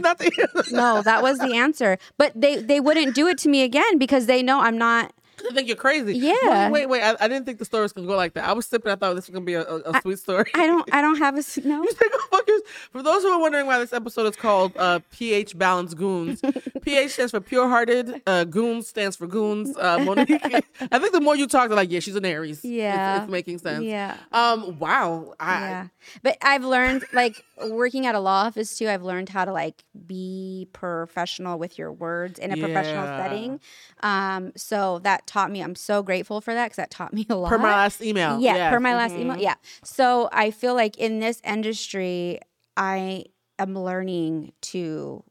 [0.73, 1.99] No, that was the answer.
[2.19, 5.13] But they they wouldn't do it to me again because they know I'm not.
[5.39, 6.15] I think you're crazy.
[6.17, 6.71] Yeah.
[6.71, 7.03] Wait, wait, wait.
[7.03, 8.49] I, I didn't think the story was gonna go like that.
[8.49, 8.91] I was sipping.
[8.91, 10.51] I thought this was gonna be a, a, a sweet story.
[10.55, 10.95] I don't.
[10.95, 11.83] I don't have a no.
[11.83, 15.59] You think fuckers- For those who are wondering why this episode is called uh, PH
[15.59, 16.41] Balance Goons,
[16.83, 18.23] PH stands for Pure Hearted.
[18.27, 19.77] Uh, goons stands for Goons.
[19.77, 22.65] Uh, Monique, I think the more you talk, they're like, yeah, she's an Aries.
[22.65, 23.23] Yeah.
[23.23, 23.85] it's, making sense.
[23.85, 24.17] Yeah.
[24.33, 24.79] Um.
[24.79, 25.35] Wow.
[25.39, 25.87] I, Yeah.
[26.23, 28.89] But I've learned like working at a law office too.
[28.89, 33.61] I've learned how to like be professional with your words in a professional setting.
[34.03, 34.53] Um.
[34.57, 35.63] So that taught me.
[35.63, 37.49] I'm so grateful for that because that taught me a lot.
[37.51, 38.41] Per my last email.
[38.41, 38.71] Yeah, Yes.
[38.73, 39.21] per my last Mhm.
[39.21, 39.37] email.
[39.39, 39.55] Yeah.
[39.85, 42.41] So I feel like in this industry,
[42.77, 43.27] I
[43.59, 45.23] am learning to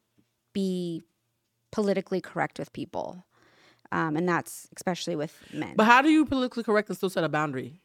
[0.54, 1.04] be
[1.72, 3.24] politically correct with people.
[3.92, 5.74] um, and that's especially with men.
[5.76, 7.80] But how do you politically correct and still set a boundary?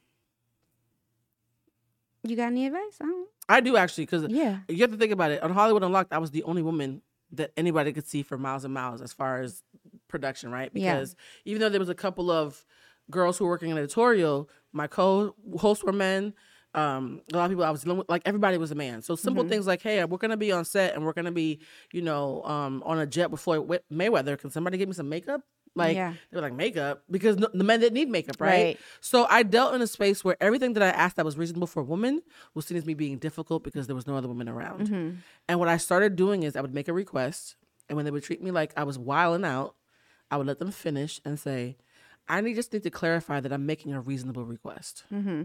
[2.22, 2.96] you got any advice?
[3.00, 4.58] I don't, I do actually, because yeah.
[4.68, 5.42] you have to think about it.
[5.42, 7.02] On Hollywood Unlocked, I was the only woman
[7.32, 9.62] that anybody could see for miles and miles as far as
[10.08, 10.70] production, right?
[10.74, 10.94] Yeah.
[10.94, 12.64] Because even though there was a couple of
[13.10, 16.34] girls who were working in editorial, my co-hosts were men.
[16.72, 19.02] Um, a lot of people I was dealing with, like everybody was a man.
[19.02, 19.50] So simple Mm-hmm.
[19.50, 21.60] things like, hey, we're gonna be on set and we're gonna be,
[21.92, 24.38] you know, um, on a jet with Floyd Mayweather.
[24.38, 25.40] Can somebody give me some makeup?
[25.74, 26.14] Like Yeah.
[26.30, 28.50] they were like makeup because no, the men didn't need makeup, right?
[28.50, 28.78] Right.
[29.00, 31.80] So I dealt in a space where everything that I asked that was reasonable for
[31.80, 32.22] a woman
[32.54, 34.86] was seen as me being difficult because there was no other women around.
[34.86, 35.10] Mm-hmm.
[35.48, 37.56] And what I started doing is I would make a request,
[37.88, 39.74] and when they would treat me like I was wilding out,
[40.30, 41.76] I would let them finish and say,
[42.28, 45.42] "I need just need to clarify that I'm making a reasonable request." Mm-hmm.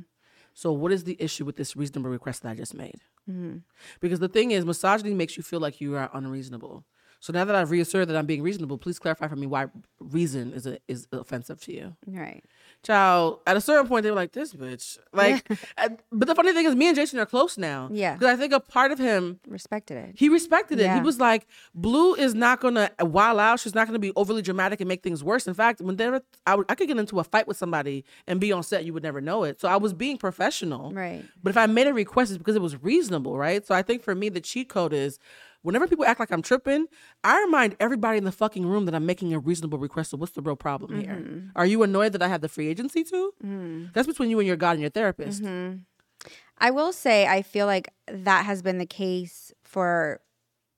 [0.54, 3.02] So what is the issue with this reasonable request that I just made?
[3.30, 3.58] Mm-hmm.
[4.00, 6.86] Because the thing is, misogyny makes you feel like you are unreasonable.
[7.20, 9.68] So now that I've reasserted that I'm being reasonable, please clarify for me why
[10.00, 11.96] reason is a, is offensive to you.
[12.06, 12.44] Right.
[12.86, 15.46] Child, at a certain point, they were like, "This bitch." Like,
[15.78, 17.90] and- but the funny thing is, me and Jason are close now.
[17.92, 18.14] Yeah.
[18.14, 20.16] because I think a part of him, Respected it.
[20.16, 20.92] he respected it.
[20.92, 23.60] He was like, "Blue is not gonna wild out.
[23.60, 26.58] She's not gonna be overly dramatic and make things worse." In fact, when there, I,
[26.70, 29.20] I could get into a fight with somebody and be on set, you would never
[29.22, 29.60] know it.
[29.60, 30.92] So I was being professional.
[30.92, 31.24] Right.
[31.44, 33.66] But if I made a request, it's because it was reasonable, right?
[33.66, 35.18] So I think for me, the cheat code is.
[35.66, 36.86] Whenever people act like I'm tripping,
[37.24, 40.12] I remind everybody in the fucking room that I'm making a reasonable request.
[40.12, 41.16] So what's the real problem here?
[41.16, 41.48] Mm-hmm.
[41.56, 43.34] Are you annoyed that I have the free agency too?
[43.94, 45.42] That's between you and your God and your therapist.
[45.44, 45.78] Mm-hmm.
[46.60, 50.22] I will say I feel like that has been the case for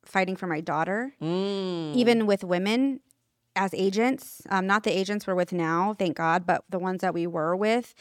[0.06, 1.94] fighting for my daughter, Mm.
[1.96, 3.02] even with women
[3.58, 4.42] as agents.
[4.50, 7.56] Um, not the agents we're with now, thank God, but the ones that we were
[7.56, 7.94] with.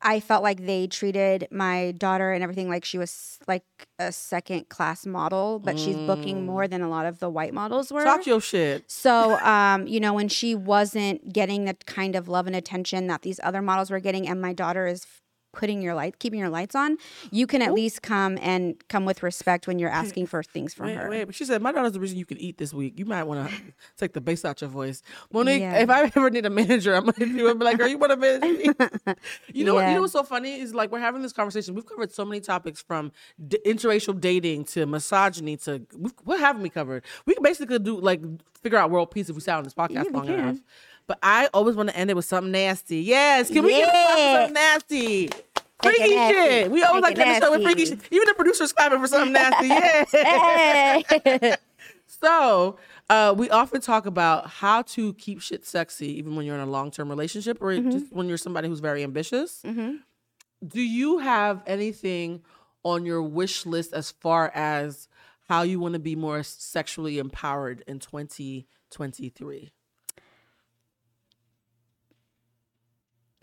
[0.00, 3.64] I felt like they treated my daughter and everything like she was like
[3.98, 7.90] a second class model, but she's booking more than a lot of the white models
[7.90, 8.02] were.
[8.02, 8.04] Mm.
[8.04, 8.84] Talk your shit.
[8.86, 13.22] So, um, you know, when she wasn't getting the kind of love and attention that
[13.22, 15.04] these other models were getting, and my daughter is
[15.58, 16.96] putting your light, keeping your lights on,
[17.30, 20.86] you can at least come and come with respect when you're asking for things from
[20.86, 21.10] Wait, her.
[21.10, 22.98] wait, but she said my daughter's the reason you can eat this week.
[22.98, 23.54] You might want to
[23.98, 25.02] take the bass out your voice,
[25.32, 25.60] Monique.
[25.60, 25.78] Yeah.
[25.80, 27.58] If I ever need a manager, I'm gonna do it.
[27.58, 28.72] Be like, girl, you want to manage me?
[29.52, 29.88] you know what?
[29.88, 31.74] You know what's so funny is like we're having this conversation.
[31.74, 33.10] We've covered so many topics from
[33.46, 37.04] d- interracial dating to misogyny to we've, what haven't we covered?
[37.26, 38.20] We can basically do like
[38.62, 40.56] figure out world peace if we sat on this podcast Yeah, long enough.
[41.06, 42.98] But I always want to end it with something nasty.
[43.00, 44.36] Yes, can we get Yeah.
[44.40, 45.30] something nasty?
[45.82, 46.70] Freaky shit.
[46.70, 48.00] We always Make like to end the show with freaky shit.
[48.10, 49.68] Even the producer's clapping for something nasty.
[50.12, 51.02] Yeah.
[51.12, 51.54] Hey!
[52.20, 52.78] So,
[53.10, 56.66] uh, we often talk about how to keep shit sexy, even when you're in a
[56.66, 57.90] long term relationship or Mm-hmm.
[57.90, 59.62] just when you're somebody who's very ambitious.
[59.62, 62.42] Do you have anything
[62.82, 65.06] on your wish list as far as
[65.48, 69.70] how you want to be more sexually empowered in 2023?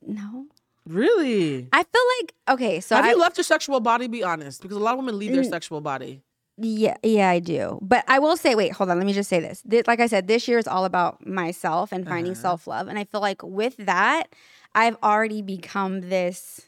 [0.08, 0.48] no.
[0.88, 1.68] Really?
[1.74, 4.08] I feel like, okay, so have I, you left your sexual body?
[4.08, 5.50] Be honest, because a lot of women leave their Mm.
[5.50, 6.22] sexual body.
[6.58, 7.80] Yeah, yeah, I do.
[7.82, 8.98] But I will say, wait, hold on.
[8.98, 9.62] Let me just say this.
[9.70, 12.42] Thi- like I said, this year is all about myself and finding Uh-huh.
[12.42, 12.88] self love.
[12.88, 14.30] And I feel like with that,
[14.74, 16.62] I've already become this,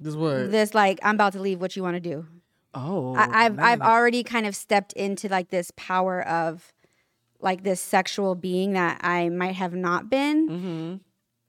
[0.00, 0.50] This what?
[0.50, 1.60] this like, I'm about to leave.
[1.60, 2.26] What you want to do?
[2.74, 6.72] oh, I, I've I've already kind of stepped into like this power of
[7.40, 10.48] like this sexual being that I might have not been.
[10.48, 10.94] Mm-hmm.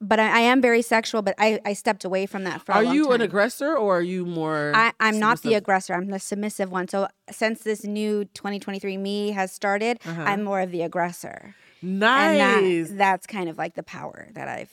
[0.02, 1.20] But I, I am very sexual.
[1.22, 2.72] But I, I stepped away from that for.
[2.72, 4.72] Are you an aggressor or are you more?
[4.74, 5.94] I, I'm not the aggressor.
[5.94, 6.88] I'm the submissive one.
[6.88, 10.22] So since this new 2023 me has started, Uh-huh.
[10.22, 11.54] I'm more of the aggressor.
[11.82, 12.88] Nice.
[12.88, 14.72] That, that's kind of like the power that I've.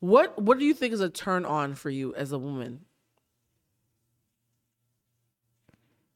[0.00, 2.80] What What do you think is a turn on for you as a woman?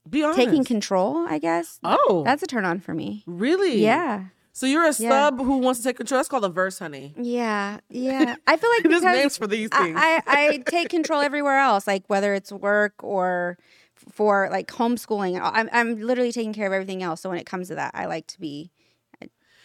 [0.09, 0.39] Be honest.
[0.39, 1.79] Taking control, I guess.
[1.85, 3.23] Oh, That's a turn on for me.
[3.27, 3.81] really?
[3.83, 4.25] Yeah.
[4.61, 5.09] So you're a Yeah.
[5.09, 6.19] sub who wants to take control.
[6.19, 7.15] That's called a verse, honey.
[7.17, 7.79] Yeah.
[7.89, 8.35] Yeah.
[8.47, 9.97] I feel like There's names for these things.
[9.99, 13.57] I, I, I take control everywhere else, like whether it's work or
[13.95, 15.41] for like homeschooling.
[15.43, 17.23] I'm, I'm literally taking care of everything else.
[17.23, 18.71] So when it comes to that, I like to be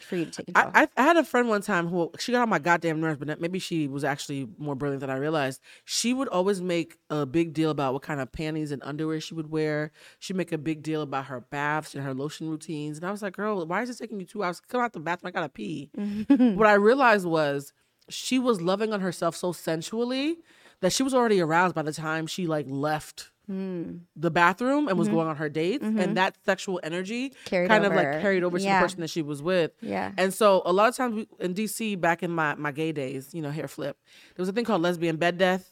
[0.05, 0.71] for you to take control.
[0.73, 3.41] I, I, had a friend one time who she got on my goddamn nerves, but
[3.41, 5.61] maybe she was actually more brilliant than I realized.
[5.83, 9.33] She would always make a big deal about what kind of panties and underwear she
[9.33, 9.91] would wear.
[10.19, 12.97] She'd make a big deal about her baths and her lotion routines.
[12.97, 14.93] And I was like, girl, why is it taking you two hours to come out
[14.93, 15.29] the bathroom?
[15.29, 15.89] I gotta pee.
[15.97, 16.55] Mm-hmm.
[16.55, 17.73] what I realized was
[18.09, 20.37] she was loving on herself so sensually
[20.81, 23.99] that she was already aroused by the time she like left Mm.
[24.15, 25.17] the bathroom and was mm-hmm.
[25.17, 26.13] going on her dates and mm-hmm.
[26.15, 29.41] that sexual energy Carried kind of like carried over to the person that she was
[29.41, 30.11] with Yeah.
[30.17, 33.33] and so a lot of times we, in DC back in my my gay days,
[33.33, 33.97] you know, hair flip,
[34.35, 35.71] there was a thing called lesbian bed death.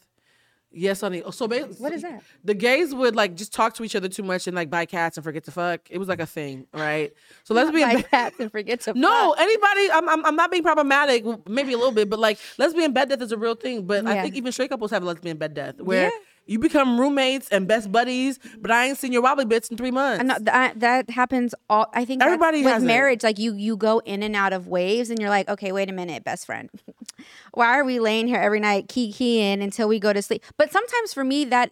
[0.76, 1.22] Yes, honey.
[1.22, 2.22] Oh, So What is that?
[2.42, 5.16] The gays would like just talk to each other too much and like buy cats
[5.16, 5.80] and forget to fuck.
[5.88, 7.12] It was like a thing, right?
[7.44, 7.88] So lesbian.
[7.88, 9.40] Buy cats and forget to No, fuck.
[9.40, 9.90] anybody.
[9.92, 11.24] I'm, I'm I'm not being problematic.
[11.48, 13.86] Maybe a little bit, but like lesbian bed death is a real thing.
[13.86, 16.18] But I think even straight couples have lesbian bed death, where Yeah.
[16.46, 18.38] You become roommates and best buddies.
[18.58, 20.42] But I ain't seen your wobbly bits in three months.
[20.42, 21.88] That that happens all.
[21.92, 22.86] I think Everybody with has it.
[22.86, 25.88] marriage, like you you go in and out of waves, and you're like, okay, wait
[25.88, 26.70] a minute, best friend,
[27.52, 30.44] why are we laying here every night key keying until we go to sleep?
[30.56, 31.70] But sometimes for me that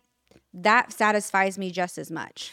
[0.54, 2.52] that satisfies me just as much.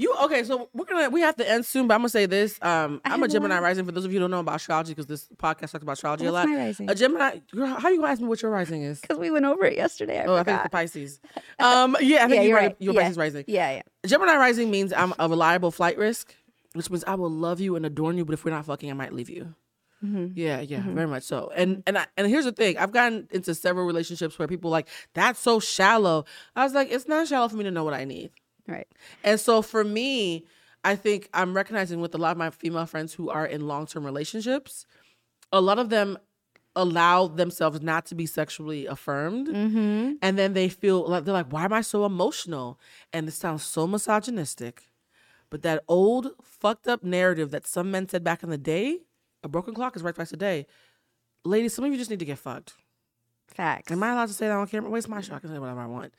[0.00, 0.44] You okay?
[0.44, 2.58] So we're gonna we have to end soon, but I'm gonna say this.
[2.62, 3.62] Um, I'm a Gemini lot.
[3.62, 3.84] rising.
[3.84, 6.24] For those of you who don't know about astrology, because this podcast talks about astrology
[6.24, 6.48] a lot.
[6.48, 6.88] my rising?
[6.88, 7.40] A Gemini.
[7.54, 8.98] Girl, how you gonna ask me what your rising is?
[9.02, 10.22] Because we went over it yesterday.
[10.22, 11.20] I Oh, I think it's the Pisces.
[11.58, 12.62] Um, yeah, I think yeah, you're, you're right.
[12.68, 12.76] right.
[12.78, 13.00] You're yeah.
[13.02, 13.44] Pisces rising.
[13.46, 13.82] Yeah, yeah.
[14.06, 16.34] Gemini rising means I'm a reliable flight risk,
[16.72, 18.94] which means I will love you and adorn you, but if we're not fucking, I
[18.94, 19.54] might leave you.
[20.02, 20.28] Mm-hmm.
[20.34, 21.52] Yeah, yeah, very much so.
[21.54, 24.88] And and I, and here's the thing: I've gotten into several relationships where people like
[25.12, 26.24] that's so shallow.
[26.56, 28.30] I was like, it's not shallow for me to know what I need.
[28.70, 28.88] Right.
[29.24, 30.44] And so for me,
[30.84, 33.86] I think I'm recognizing with a lot of my female friends who are in long
[33.86, 34.86] term relationships,
[35.52, 36.16] a lot of them
[36.76, 39.48] allow themselves not to be sexually affirmed.
[39.48, 40.12] Mm-hmm.
[40.22, 42.78] And then they feel like they're like, why am I so emotional?
[43.12, 44.84] And it sounds so misogynistic.
[45.50, 49.00] But that old fucked up narrative that some men said back in the day,
[49.42, 50.66] a broken clock is right twice a day.
[51.44, 52.74] Ladies, some of you just need to get fucked.
[53.48, 53.90] Facts.
[53.90, 54.90] Am I allowed to say that on camera?
[54.90, 55.36] Waste my shot.
[55.36, 56.14] I can say whatever I want.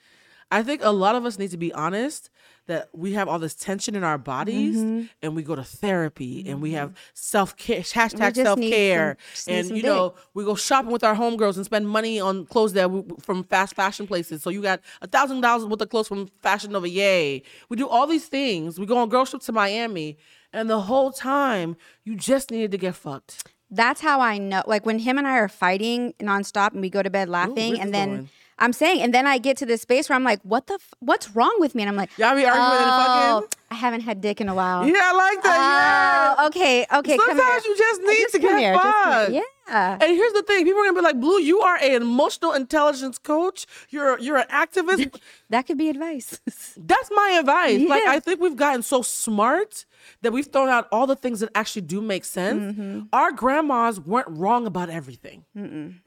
[0.52, 2.30] I think a lot of us need to be honest
[2.68, 5.06] that we have all this tension in our bodies Mm-hmm.
[5.22, 9.18] and we go to therapy and we have self care, hashtag self care.
[9.48, 12.92] And, you know, we go shopping with our homegirls and spend money on clothes that
[12.92, 14.44] we, from fast fashion places.
[14.44, 16.88] So you got a thousand dollars worth of clothes from Fashion Nova.
[16.88, 17.44] Yay.
[17.70, 18.80] We do all these things.
[18.80, 20.18] We go on girl trip to Miami.
[20.54, 23.48] And the whole time, you just needed to get fucked.
[23.70, 24.64] That's how I know.
[24.68, 27.80] Like when him and I are fighting nonstop, and we go to bed laughing, where's
[27.80, 28.30] and then going?
[28.62, 30.76] I'm saying, and then I get to this space where I'm like, "What the?
[30.76, 33.58] F- what's wrong with me?" And I'm like, Y'all be arguing "Oh, fucking?
[33.72, 36.36] I haven't had dick in a while." Yeah, I like that.
[36.40, 37.18] Oh, okay, okay.
[37.18, 39.32] come Sometimes you just need Just to come get here, fucked.
[39.32, 39.42] here.
[39.42, 39.42] Yeah.
[39.72, 43.18] And here's the thing: people are gonna be like, "Blue, you are an emotional intelligence
[43.18, 43.66] coach.
[43.90, 45.20] You're you're an activist."
[45.52, 46.40] That could be advice.
[46.78, 47.82] That's my advice.
[47.90, 49.86] Like, I think we've gotten so smart
[50.22, 52.74] that we've thrown out all the things that actually do make sense.
[52.74, 53.02] Mm-hmm.
[53.12, 55.44] Our grandmas weren't wrong about everything.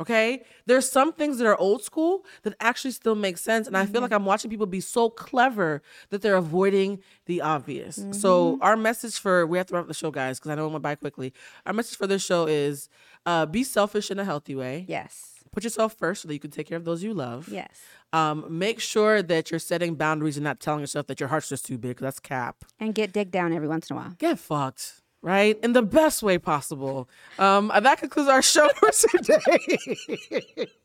[0.01, 3.83] Okay, there's some things that are old school that actually still make sense, and I
[3.85, 3.93] Mm-hmm.
[3.93, 7.99] feel like I'm watching people be so clever that they're avoiding the obvious.
[7.99, 8.13] Mm-hmm.
[8.13, 10.65] So our message for we have to wrap up the show, guys, because I know
[10.65, 11.35] I'm gonna by quickly.
[11.67, 12.89] Our message for this show is
[13.27, 14.85] uh, be selfish in a healthy way.
[14.89, 15.31] yes.
[15.53, 17.49] Put yourself first so that you can take care of those you love.
[17.49, 17.69] Yes.
[18.13, 21.65] Um, make sure that you're setting boundaries and not telling yourself that your heart's just
[21.65, 21.99] too big.
[21.99, 22.65] That's cap.
[22.81, 24.15] And get dick down every once in a while.
[24.19, 25.57] Get fucked, right?
[25.63, 27.09] In the best way possible.
[27.39, 28.91] Um, that concludes our show for
[29.23, 30.67] today.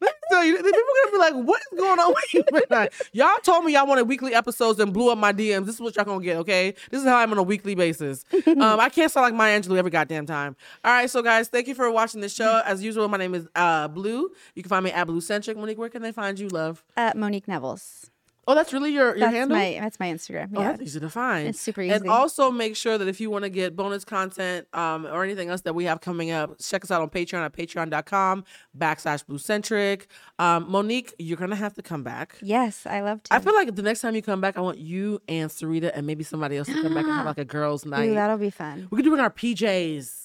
[0.00, 2.44] Let me tell you, people are gonna be like, "What is going on with you?"
[2.52, 5.66] right now?" Y'all told me y'all wanted weekly episodes and blew up my DMs.
[5.66, 6.74] This is what y'all gonna get, okay?
[6.90, 8.24] This is how I'm on a weekly basis.
[8.46, 10.56] um, I can't sound like Maya Angelou every goddamn time.
[10.84, 12.62] All right, so guys, thank you for watching the show.
[12.64, 14.30] As usual, my name is uh, Blue.
[14.54, 15.56] You can find me at Blue Centric.
[15.56, 16.84] Monique, where can they find you, love?
[16.96, 18.10] At Monique Nevels.
[18.48, 19.56] Oh, that's really your your That's handle.
[19.58, 20.50] my that's my Instagram.
[20.54, 20.70] Oh, Yeah.
[20.70, 21.48] that's easy to find.
[21.48, 21.92] It's super easy.
[21.94, 25.48] And also make sure that if you want to get bonus content um, or anything
[25.50, 28.44] else that we have coming up, check us out on Patreon at patreon.com
[28.78, 30.06] backslash bluecentric.
[30.38, 32.36] Um, Monique, you're going to have to come back.
[32.40, 33.34] yes, I love to.
[33.34, 36.06] I feel like the next time you come back, I want you and Sarita and
[36.06, 38.08] maybe somebody else to come back and have like a girls' night.
[38.10, 38.86] Ooh, that'll be fun.
[38.90, 40.22] we could do it in our PJs.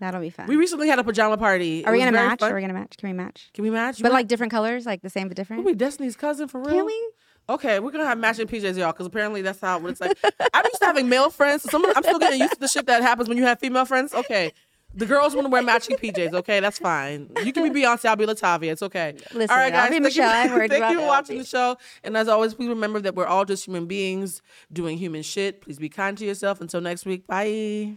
[0.00, 0.46] That'll be fun.
[0.46, 1.84] We recently had a pajama party.
[1.84, 2.38] Are we It gonna match?
[2.40, 2.52] fun.
[2.52, 2.96] Are we gonna match?
[2.98, 3.50] Can we match?
[3.52, 3.98] Can we match?
[3.98, 5.64] You But want- like different colors, like the same but different.
[5.64, 6.70] we Destiny's cousin for real?
[6.76, 7.10] Can we?
[7.50, 10.18] Okay, we're gonna have matching PJs, y'all, because apparently that's how what it's like.
[10.52, 11.62] I'm used to having male friends.
[11.62, 13.86] So some, I'm still getting used to the shit that happens when you have female
[13.86, 14.12] friends.
[14.12, 14.52] Okay,
[14.94, 16.34] the girls want to wear matching PJs.
[16.34, 17.30] Okay, that's fine.
[17.44, 18.72] You can be Beyonce, I'll be Latavia.
[18.72, 19.14] It's okay.
[19.32, 19.88] Listen, all right, I'll guys.
[19.88, 20.30] be thank Michelle.
[20.30, 21.76] I you, heard thank about you for watching the show.
[22.04, 24.42] And as always, please remember that we're all just human beings
[24.72, 25.62] doing human shit.
[25.62, 26.60] Please be kind to yourself.
[26.60, 27.96] Until next week, bye.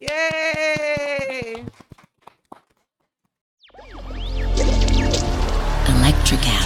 [0.00, 1.64] Yay!
[5.86, 6.65] Electricast.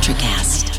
[0.00, 0.69] Electric